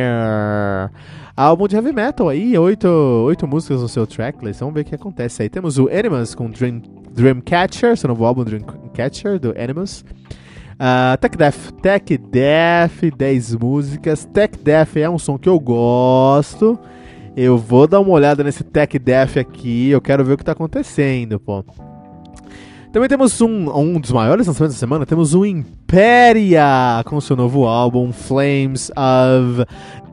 Álbum 1.36 1.68
de 1.68 1.76
heavy 1.76 1.94
metal 1.94 2.30
aí, 2.30 2.58
oito, 2.58 2.88
oito 2.88 3.48
músicas 3.48 3.82
no 3.82 3.88
seu 3.88 4.08
tracklist, 4.08 4.60
vamos 4.60 4.74
ver 4.74 4.82
o 4.82 4.86
que 4.86 4.96
acontece 4.96 5.44
aí. 5.44 5.50
Temos 5.50 5.78
o 5.78 5.88
Animals 5.88 6.34
com 6.34 6.50
Dream, 6.50 6.82
Dreamcatcher, 7.12 7.96
seu 7.96 8.08
novo 8.08 8.26
álbum 8.26 8.44
Dreamcatcher 8.44 9.40
do 9.40 9.54
Animals. 9.58 10.04
Uh, 10.78 11.18
Tech 11.20 11.36
Death, 11.36 11.72
Tech 11.82 12.18
Death, 12.18 13.16
10 13.18 13.56
músicas. 13.56 14.26
Tech 14.26 14.56
Death 14.58 14.96
é 14.96 15.10
um 15.10 15.18
som 15.18 15.38
que 15.38 15.50
eu 15.50 15.60
gosto. 15.60 16.78
Eu 17.36 17.58
vou 17.58 17.88
dar 17.88 18.00
uma 18.00 18.12
olhada 18.12 18.44
nesse 18.44 18.64
Tech 18.64 18.98
Death 19.00 19.38
aqui. 19.38 19.90
Eu 19.90 20.00
quero 20.00 20.24
ver 20.24 20.34
o 20.34 20.38
que 20.38 20.44
tá 20.44 20.52
acontecendo, 20.52 21.40
pô. 21.40 21.66
Também 22.92 23.10
temos 23.10 23.42
um, 23.42 23.76
um 23.76 24.00
dos 24.00 24.12
maiores 24.12 24.48
lançamentos 24.48 24.76
da 24.76 24.80
semana. 24.80 25.06
Temos 25.06 25.34
o 25.34 25.46
Imperia 25.46 27.02
com 27.06 27.20
seu 27.20 27.36
novo 27.36 27.66
álbum 27.66 28.12
Flames 28.12 28.92
of 28.92 29.66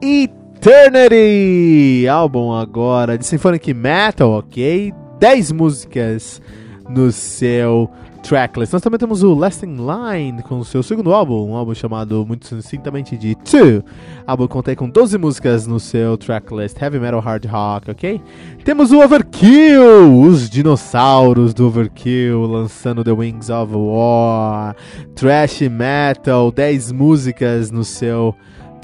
Eternity. 0.03 2.09
Álbum 2.09 2.53
agora 2.53 3.18
de 3.18 3.27
Symphonic 3.27 3.72
Metal, 3.74 4.31
ok? 4.31 4.94
10 5.20 5.53
músicas 5.53 6.40
no 6.88 7.12
seu 7.12 7.90
tracklist. 8.24 8.72
Nós 8.72 8.82
também 8.82 8.98
temos 8.98 9.22
o 9.22 9.34
Lasting 9.34 9.76
Line 9.76 10.42
com 10.42 10.58
o 10.58 10.64
seu 10.64 10.82
segundo 10.82 11.12
álbum, 11.12 11.50
um 11.50 11.54
álbum 11.54 11.74
chamado 11.74 12.24
muito 12.26 12.46
sucintamente 12.48 13.16
de 13.18 13.34
Two. 13.34 13.78
O 13.78 13.82
álbum 14.26 14.48
contém 14.48 14.74
com 14.74 14.88
12 14.88 15.18
músicas 15.18 15.66
no 15.66 15.78
seu 15.78 16.16
tracklist, 16.16 16.80
Heavy 16.80 16.98
Metal 16.98 17.20
Hard 17.20 17.44
Rock, 17.44 17.90
ok? 17.90 18.20
Temos 18.64 18.90
o 18.92 19.00
Overkill, 19.00 20.20
os 20.22 20.48
dinossauros 20.48 21.52
do 21.52 21.66
Overkill 21.66 22.46
lançando 22.46 23.04
The 23.04 23.12
Wings 23.12 23.50
of 23.50 23.72
War, 23.74 24.74
Trash 25.14 25.60
Metal, 25.68 26.50
10 26.50 26.92
músicas 26.92 27.70
no 27.70 27.84
seu 27.84 28.34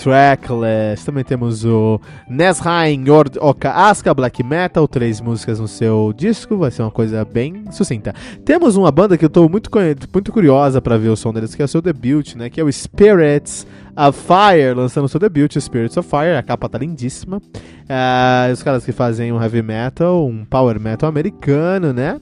Tracklist. 0.03 1.05
Também 1.05 1.23
temos 1.23 1.65
o 1.65 2.01
Nesheim 2.29 3.05
Yord 3.07 3.39
Oka 3.39 3.71
Aska 3.71 4.15
Black 4.15 4.43
Metal, 4.43 4.89
três 4.89 5.21
músicas 5.21 5.61
no 5.61 5.69
seu 5.69 6.13
disco, 6.17 6.57
vai 6.57 6.71
ser 6.71 6.83
uma 6.83 6.91
coisa 6.91 7.23
bem 7.23 7.65
sucinta. 7.71 8.15
Temos 8.43 8.77
uma 8.77 8.91
banda 8.91 9.19
que 9.19 9.25
eu 9.25 9.29
estou 9.29 9.49
muito, 9.49 9.71
muito 10.13 10.33
curiosa 10.33 10.81
para 10.81 10.97
ver 10.97 11.11
o 11.11 11.17
som 11.17 11.33
deles, 11.35 11.55
que 11.55 11.61
é 11.61 11.65
o 11.67 11.69
seu 11.69 11.83
debut, 11.83 12.35
né? 12.35 12.49
Que 12.49 12.61
é 12.61 12.65
o 12.65 12.73
Spirits 12.73 13.67
of 13.95 14.19
Fire, 14.19 14.73
lançando 14.75 15.09
seu 15.09 15.21
debut, 15.21 15.55
Spirits 15.59 15.99
of 15.99 16.09
Fire. 16.09 16.37
A 16.39 16.43
capa 16.43 16.69
tá 16.69 16.79
lindíssima. 16.79 17.37
Uh, 17.37 18.53
os 18.53 18.63
caras 18.63 18.85
que 18.85 18.93
fazem 18.93 19.33
um 19.33 19.43
heavy 19.43 19.61
metal, 19.61 20.27
um 20.27 20.47
power 20.47 20.81
metal 20.81 21.09
americano, 21.11 21.93
né? 21.93 22.19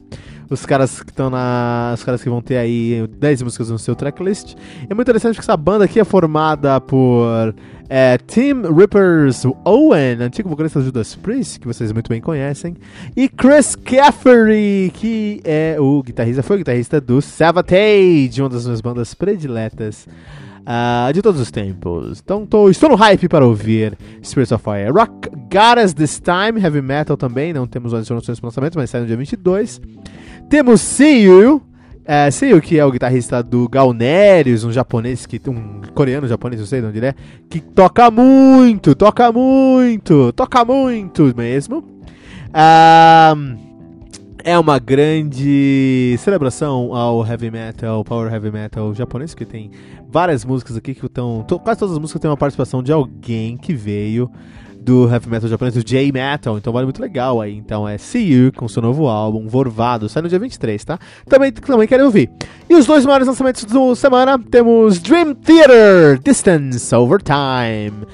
Os 0.51 0.65
caras 0.65 1.03
que 1.03 1.11
estão 1.11 1.31
na. 1.31 1.93
Os 1.95 2.05
caras 2.05 2.23
que 2.23 2.29
vão 2.29 2.41
ter 2.41 2.57
aí 2.57 3.07
10 3.19 3.43
músicas 3.43 3.71
no 3.71 3.79
seu 3.79 3.95
tracklist. 3.95 4.55
É 4.89 4.95
muito 4.95 5.07
interessante 5.07 5.35
porque 5.35 5.45
essa 5.45 5.57
banda 5.57 5.85
aqui 5.85 6.01
é 6.01 6.05
formada 6.05 6.81
por 6.81 7.55
é, 7.89 8.19
Tim 8.19 8.63
Rippers 8.77 9.45
Owen, 9.65 10.21
antigo 10.21 10.49
vocalista 10.49 10.79
do 10.79 10.87
Judas 10.87 11.15
Priest, 11.15 11.59
que 11.59 11.67
vocês 11.67 11.91
muito 11.91 12.09
bem 12.09 12.21
conhecem, 12.21 12.77
e 13.17 13.29
Chris 13.29 13.75
Caffery, 13.75 14.91
que 14.95 15.41
é 15.43 15.77
o 15.79 16.03
guitarrista, 16.03 16.43
foi 16.43 16.57
o 16.57 16.59
guitarrista 16.59 17.01
do 17.01 17.23
Savatage, 17.23 18.41
uma 18.41 18.51
das 18.51 18.65
minhas 18.65 18.81
bandas 18.81 19.15
prediletas. 19.15 20.07
Uh, 20.69 21.11
de 21.15 21.23
todos 21.23 21.41
os 21.41 21.51
tempos. 21.51 22.21
Então 22.23 22.45
tô, 22.45 22.69
estou 22.69 22.91
no 22.91 22.95
hype 22.95 23.27
para 23.27 23.47
ouvir 23.47 23.97
Spirits 24.23 24.53
of 24.53 24.63
Fire. 24.63 24.91
Rock 24.91 25.31
Us 25.83 25.95
This 25.95 26.21
Time, 26.21 26.63
Heavy 26.63 26.83
Metal 26.83 27.17
também, 27.17 27.55
não 27.55 27.67
temos 27.67 27.95
mais 27.95 28.05
informações 28.05 28.39
para 28.39 28.49
lançamento, 28.49 28.77
mas 28.77 28.91
sai 28.91 29.01
no 29.01 29.07
dia 29.07 29.17
22. 29.17 29.81
Temos 30.49 30.81
See 30.81 31.25
You, 31.25 31.63
é, 32.07 32.31
Seiyu, 32.31 32.59
que 32.63 32.79
é 32.79 32.85
o 32.87 32.91
guitarrista 32.91 33.43
do 33.43 33.69
Galnerius, 33.69 34.65
um 34.65 34.73
japonês, 34.73 35.27
que 35.27 35.39
um 35.47 35.83
coreano 35.95 36.27
japonês, 36.27 36.59
não 36.59 36.67
sei 36.67 36.81
de 36.81 36.87
onde 36.87 36.99
ele 36.99 37.07
é, 37.09 37.15
que 37.51 37.61
toca 37.61 38.11
muito, 38.11 38.95
toca 38.95 39.31
muito, 39.31 40.33
toca 40.33 40.65
muito 40.65 41.35
mesmo. 41.37 41.85
Um, 42.49 43.59
é 44.43 44.59
uma 44.59 44.79
grande 44.79 46.17
celebração 46.19 46.95
ao 46.95 47.27
heavy 47.27 47.51
metal, 47.51 48.03
power 48.03 48.33
heavy 48.33 48.51
metal 48.51 48.95
japonês, 48.95 49.35
que 49.35 49.45
tem 49.45 49.71
várias 50.09 50.47
músicas 50.47 50.79
aqui 50.79 50.95
que 50.95 51.05
estão. 51.05 51.45
Quase 51.63 51.79
todas 51.79 51.95
as 51.95 52.01
músicas 52.01 52.23
têm 52.23 52.31
uma 52.31 52.39
participação 52.39 52.83
de 52.83 52.91
alguém 52.91 53.59
que 53.59 53.75
veio 53.75 54.31
do 54.89 55.07
heavy 55.07 55.29
metal 55.29 55.51
japonês, 55.51 55.75
do 55.75 55.85
J-Metal, 55.85 56.57
então 56.57 56.73
vale 56.73 56.87
muito 56.87 57.03
legal 57.03 57.43
aí. 57.43 57.55
Então 57.55 57.87
é 57.87 57.99
See 57.99 58.33
You 58.33 58.51
com 58.51 58.67
seu 58.67 58.81
novo 58.81 59.07
álbum, 59.07 59.47
Vorvado, 59.47 60.09
sai 60.09 60.23
no 60.23 60.31
dia 60.31 60.39
23, 60.39 60.83
tá? 60.83 60.99
Também, 61.29 61.53
também 61.53 61.87
quero 61.87 62.07
ouvir. 62.07 62.31
E 62.71 62.75
os 62.75 62.87
dois 62.87 63.05
maiores 63.05 63.29
lançamentos 63.29 63.65
da 63.65 63.95
semana 63.95 64.39
temos 64.39 64.99
Dream 64.99 65.35
Theater, 65.35 66.19
Distance 66.25 66.95
Over 66.95 67.21
Time. 67.21 68.07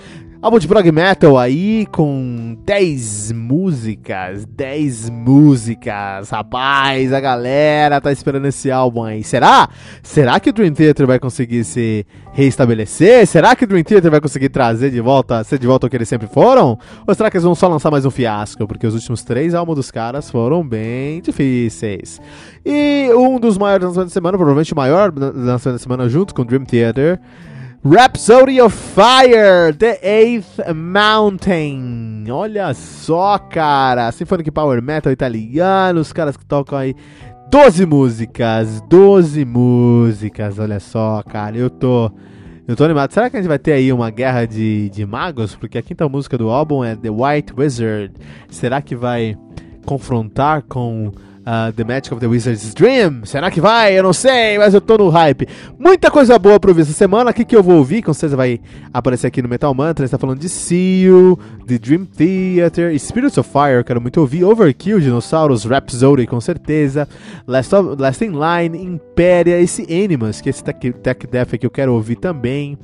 Álbum 0.44 0.58
de 0.58 0.68
prog 0.68 0.92
metal 0.92 1.38
aí 1.38 1.86
com 1.90 2.58
10 2.66 3.32
músicas, 3.32 4.44
10 4.44 5.08
músicas. 5.08 6.28
Rapaz, 6.28 7.14
a 7.14 7.18
galera 7.18 7.98
tá 7.98 8.12
esperando 8.12 8.44
esse 8.44 8.70
álbum 8.70 9.04
aí. 9.04 9.24
Será? 9.24 9.70
Será 10.02 10.38
que 10.38 10.50
o 10.50 10.52
Dream 10.52 10.74
Theater 10.74 11.06
vai 11.06 11.18
conseguir 11.18 11.64
se 11.64 12.04
reestabelecer? 12.34 13.26
Será 13.26 13.56
que 13.56 13.64
o 13.64 13.66
Dream 13.66 13.84
Theater 13.84 14.10
vai 14.10 14.20
conseguir 14.20 14.50
trazer 14.50 14.90
de 14.90 15.00
volta, 15.00 15.42
ser 15.44 15.58
de 15.58 15.66
volta 15.66 15.86
o 15.86 15.90
que 15.90 15.96
eles 15.96 16.10
sempre 16.10 16.26
foram? 16.26 16.78
Ou 17.06 17.14
será 17.14 17.30
que 17.30 17.38
eles 17.38 17.44
vão 17.44 17.54
só 17.54 17.66
lançar 17.66 17.90
mais 17.90 18.04
um 18.04 18.10
fiasco? 18.10 18.68
Porque 18.68 18.86
os 18.86 18.92
últimos 18.92 19.22
três 19.22 19.54
álbuns 19.54 19.76
dos 19.76 19.90
caras 19.90 20.30
foram 20.30 20.62
bem 20.62 21.22
difíceis. 21.22 22.20
E 22.66 23.08
um 23.14 23.40
dos 23.40 23.56
maiores 23.56 23.86
lançamentos 23.86 24.12
da 24.12 24.20
semana, 24.20 24.36
provavelmente 24.36 24.74
o 24.74 24.76
maior 24.76 25.10
lançamento 25.16 25.78
da 25.78 25.82
semana 25.82 26.06
junto 26.06 26.34
com 26.34 26.42
o 26.42 26.44
Dream 26.44 26.66
Theater 26.66 27.18
Rhapsody 27.86 28.62
of 28.62 28.74
Fire, 28.74 29.70
The 29.76 29.98
Eighth 30.02 30.58
Mountain. 30.74 32.24
Olha 32.30 32.72
só, 32.72 33.36
cara. 33.38 34.10
Symphonic 34.10 34.50
Power 34.50 34.80
Metal 34.80 35.12
italiano, 35.12 36.00
os 36.00 36.10
caras 36.10 36.34
que 36.34 36.46
tocam 36.46 36.78
aí 36.78 36.94
12 37.50 37.84
músicas, 37.84 38.80
12 38.88 39.44
músicas. 39.44 40.58
Olha 40.58 40.80
só, 40.80 41.22
cara. 41.24 41.58
Eu 41.58 41.68
tô 41.68 42.10
eu 42.66 42.74
tô 42.74 42.84
animado. 42.84 43.12
Será 43.12 43.28
que 43.28 43.36
a 43.36 43.40
gente 43.40 43.48
vai 43.48 43.58
ter 43.58 43.72
aí 43.72 43.92
uma 43.92 44.08
guerra 44.08 44.46
de, 44.46 44.88
de 44.88 45.04
magos? 45.04 45.54
Porque 45.54 45.76
a 45.76 45.82
quinta 45.82 46.08
música 46.08 46.38
do 46.38 46.48
álbum 46.48 46.82
é 46.82 46.96
The 46.96 47.10
White 47.10 47.52
Wizard. 47.54 48.14
Será 48.48 48.80
que 48.80 48.96
vai 48.96 49.36
confrontar 49.84 50.62
com 50.62 51.12
uh, 51.46 51.72
The 51.72 51.84
Magic 51.84 52.12
of 52.12 52.20
the 52.20 52.26
Wizard's 52.26 52.74
Dream. 52.74 53.24
Será 53.24 53.50
que 53.50 53.60
vai? 53.60 53.96
Eu 53.98 54.02
não 54.02 54.12
sei, 54.12 54.58
mas 54.58 54.74
eu 54.74 54.80
tô 54.80 54.98
no 54.98 55.08
hype. 55.08 55.46
Muita 55.78 56.10
coisa 56.10 56.38
boa 56.38 56.58
pra 56.58 56.70
ouvir 56.70 56.82
essa 56.82 56.92
semana. 56.92 57.30
O 57.30 57.34
que, 57.34 57.44
que 57.44 57.54
eu 57.54 57.62
vou 57.62 57.76
ouvir? 57.76 58.02
Com 58.02 58.12
certeza 58.12 58.36
vai 58.36 58.60
aparecer 58.92 59.26
aqui 59.26 59.42
no 59.42 59.48
Metal 59.48 59.72
Mantra. 59.74 60.04
Está 60.04 60.18
falando 60.18 60.40
de 60.40 60.74
You, 60.74 61.38
The 61.66 61.78
Dream 61.78 62.04
Theater, 62.06 62.98
Spirits 62.98 63.38
of 63.38 63.50
Fire, 63.50 63.84
quero 63.84 64.00
muito 64.00 64.20
ouvir. 64.20 64.44
Overkill, 64.44 65.00
Dinossauros, 65.00 65.64
Rhapsody, 65.64 66.26
com 66.26 66.40
certeza. 66.40 67.08
Last, 67.46 67.74
of, 67.74 68.00
Last 68.00 68.24
in 68.24 68.32
Line, 68.32 68.82
Impéria, 68.82 69.60
esse 69.60 69.82
Animus, 69.82 70.40
que 70.40 70.48
é 70.48 70.50
esse 70.50 70.64
Tech, 70.64 70.92
tech 70.92 71.26
Death 71.26 71.58
que 71.58 71.66
eu 71.66 71.70
quero 71.70 71.92
ouvir 71.92 72.16
também. 72.16 72.78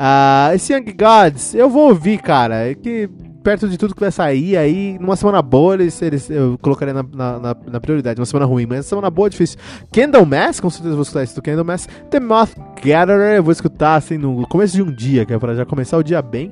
Uh, 0.00 0.54
esse 0.54 0.72
Young 0.72 0.94
Gods, 0.96 1.54
eu 1.54 1.68
vou 1.68 1.88
ouvir, 1.88 2.22
cara. 2.22 2.70
É 2.70 2.74
que 2.74 3.08
perto 3.42 3.68
de 3.68 3.78
tudo 3.78 3.94
que 3.94 4.00
vai 4.00 4.10
sair, 4.10 4.56
aí 4.56 4.98
numa 4.98 5.16
semana 5.16 5.42
boa 5.42 5.74
eles, 5.74 6.00
eles 6.02 6.28
eu 6.30 6.58
colocaria 6.60 6.94
na, 6.94 7.02
na, 7.02 7.56
na, 7.66 7.80
prioridade, 7.80 8.20
uma 8.20 8.26
semana 8.26 8.46
ruim, 8.46 8.66
mas 8.66 8.86
semana 8.86 9.10
boa 9.10 9.28
é 9.28 9.30
difícil. 9.30 9.58
Candlemass, 9.92 10.60
com 10.60 10.70
certeza 10.70 10.94
vou 10.94 11.02
escutar 11.02 11.24
isso 11.24 11.34
do 11.34 11.42
Candlemass. 11.42 11.88
The 12.10 12.20
Moth 12.20 12.54
Gatherer, 12.84 13.36
eu 13.36 13.42
vou 13.42 13.52
escutar 13.52 13.96
assim 13.96 14.18
no 14.18 14.46
começo 14.48 14.74
de 14.74 14.82
um 14.82 14.92
dia, 14.92 15.24
que 15.24 15.32
é 15.32 15.38
pra 15.38 15.54
já 15.54 15.64
começar 15.64 15.96
o 15.98 16.02
dia 16.02 16.20
bem. 16.20 16.50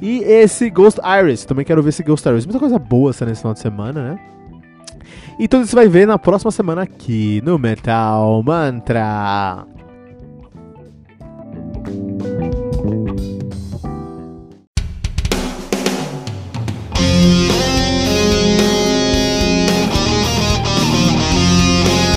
E 0.00 0.18
esse 0.24 0.68
Ghost 0.70 1.00
Iris, 1.20 1.44
também 1.44 1.64
quero 1.64 1.82
ver 1.82 1.90
esse 1.90 2.02
Ghost 2.02 2.28
Iris. 2.28 2.44
Muita 2.44 2.58
coisa 2.58 2.78
boa 2.78 3.12
nesse 3.20 3.40
final 3.40 3.54
de 3.54 3.60
semana, 3.60 4.10
né? 4.10 4.18
E 5.38 5.48
tudo 5.48 5.64
isso 5.64 5.74
vai 5.74 5.88
ver 5.88 6.06
na 6.06 6.18
próxima 6.18 6.50
semana 6.50 6.82
aqui 6.82 7.40
no 7.44 7.58
Metal 7.58 8.42
Mantra. 8.42 9.66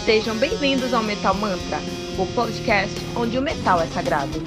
Sejam 0.04 0.38
bem-vindos 0.38 0.94
ao 0.94 1.04
Metal 1.04 1.36
Mantra, 1.36 1.80
o 2.18 2.26
podcast 2.34 2.96
onde 3.16 3.38
o 3.38 3.42
metal 3.42 3.82
é 3.82 3.88
sagrado. 3.88 4.42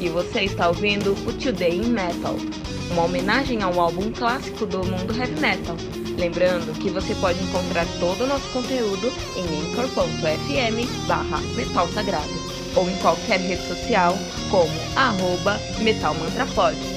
E 0.00 0.08
você 0.08 0.42
está 0.42 0.68
ouvindo 0.68 1.12
o 1.26 1.32
Today 1.32 1.78
in 1.78 1.88
Metal, 1.88 2.36
uma 2.92 3.04
homenagem 3.04 3.62
ao 3.62 3.80
álbum 3.80 4.12
clássico 4.12 4.66
do 4.66 4.84
mundo 4.84 5.16
heavy 5.16 5.40
metal. 5.40 5.76
Lembrando 6.18 6.78
que 6.78 6.90
você 6.90 7.14
pode 7.16 7.42
encontrar 7.42 7.86
todo 7.98 8.24
o 8.24 8.26
nosso 8.26 8.48
conteúdo 8.50 9.10
em 9.36 9.72
anchor.fm 9.72 11.06
barra 11.08 11.40
metal 11.56 11.88
sagrado 11.88 12.30
ou 12.76 12.88
em 12.88 12.96
qualquer 12.98 13.40
rede 13.40 13.66
social 13.66 14.16
como 14.50 14.72
arroba 14.94 15.58
metalmantrapod. 15.80 16.91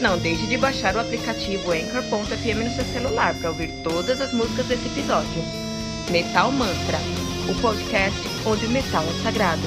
Não 0.00 0.16
deixe 0.16 0.46
de 0.46 0.56
baixar 0.56 0.94
o 0.94 1.00
aplicativo 1.00 1.72
Anchor.fm 1.72 2.64
no 2.64 2.74
seu 2.74 2.84
celular 2.84 3.34
para 3.34 3.50
ouvir 3.50 3.70
todas 3.82 4.20
as 4.20 4.32
músicas 4.32 4.66
desse 4.66 4.86
episódio. 4.86 5.42
Metal 6.10 6.52
Mantra, 6.52 6.98
o 7.48 7.60
podcast 7.60 8.20
onde 8.46 8.66
o 8.66 8.70
metal 8.70 9.02
é 9.02 9.22
sagrado. 9.24 9.62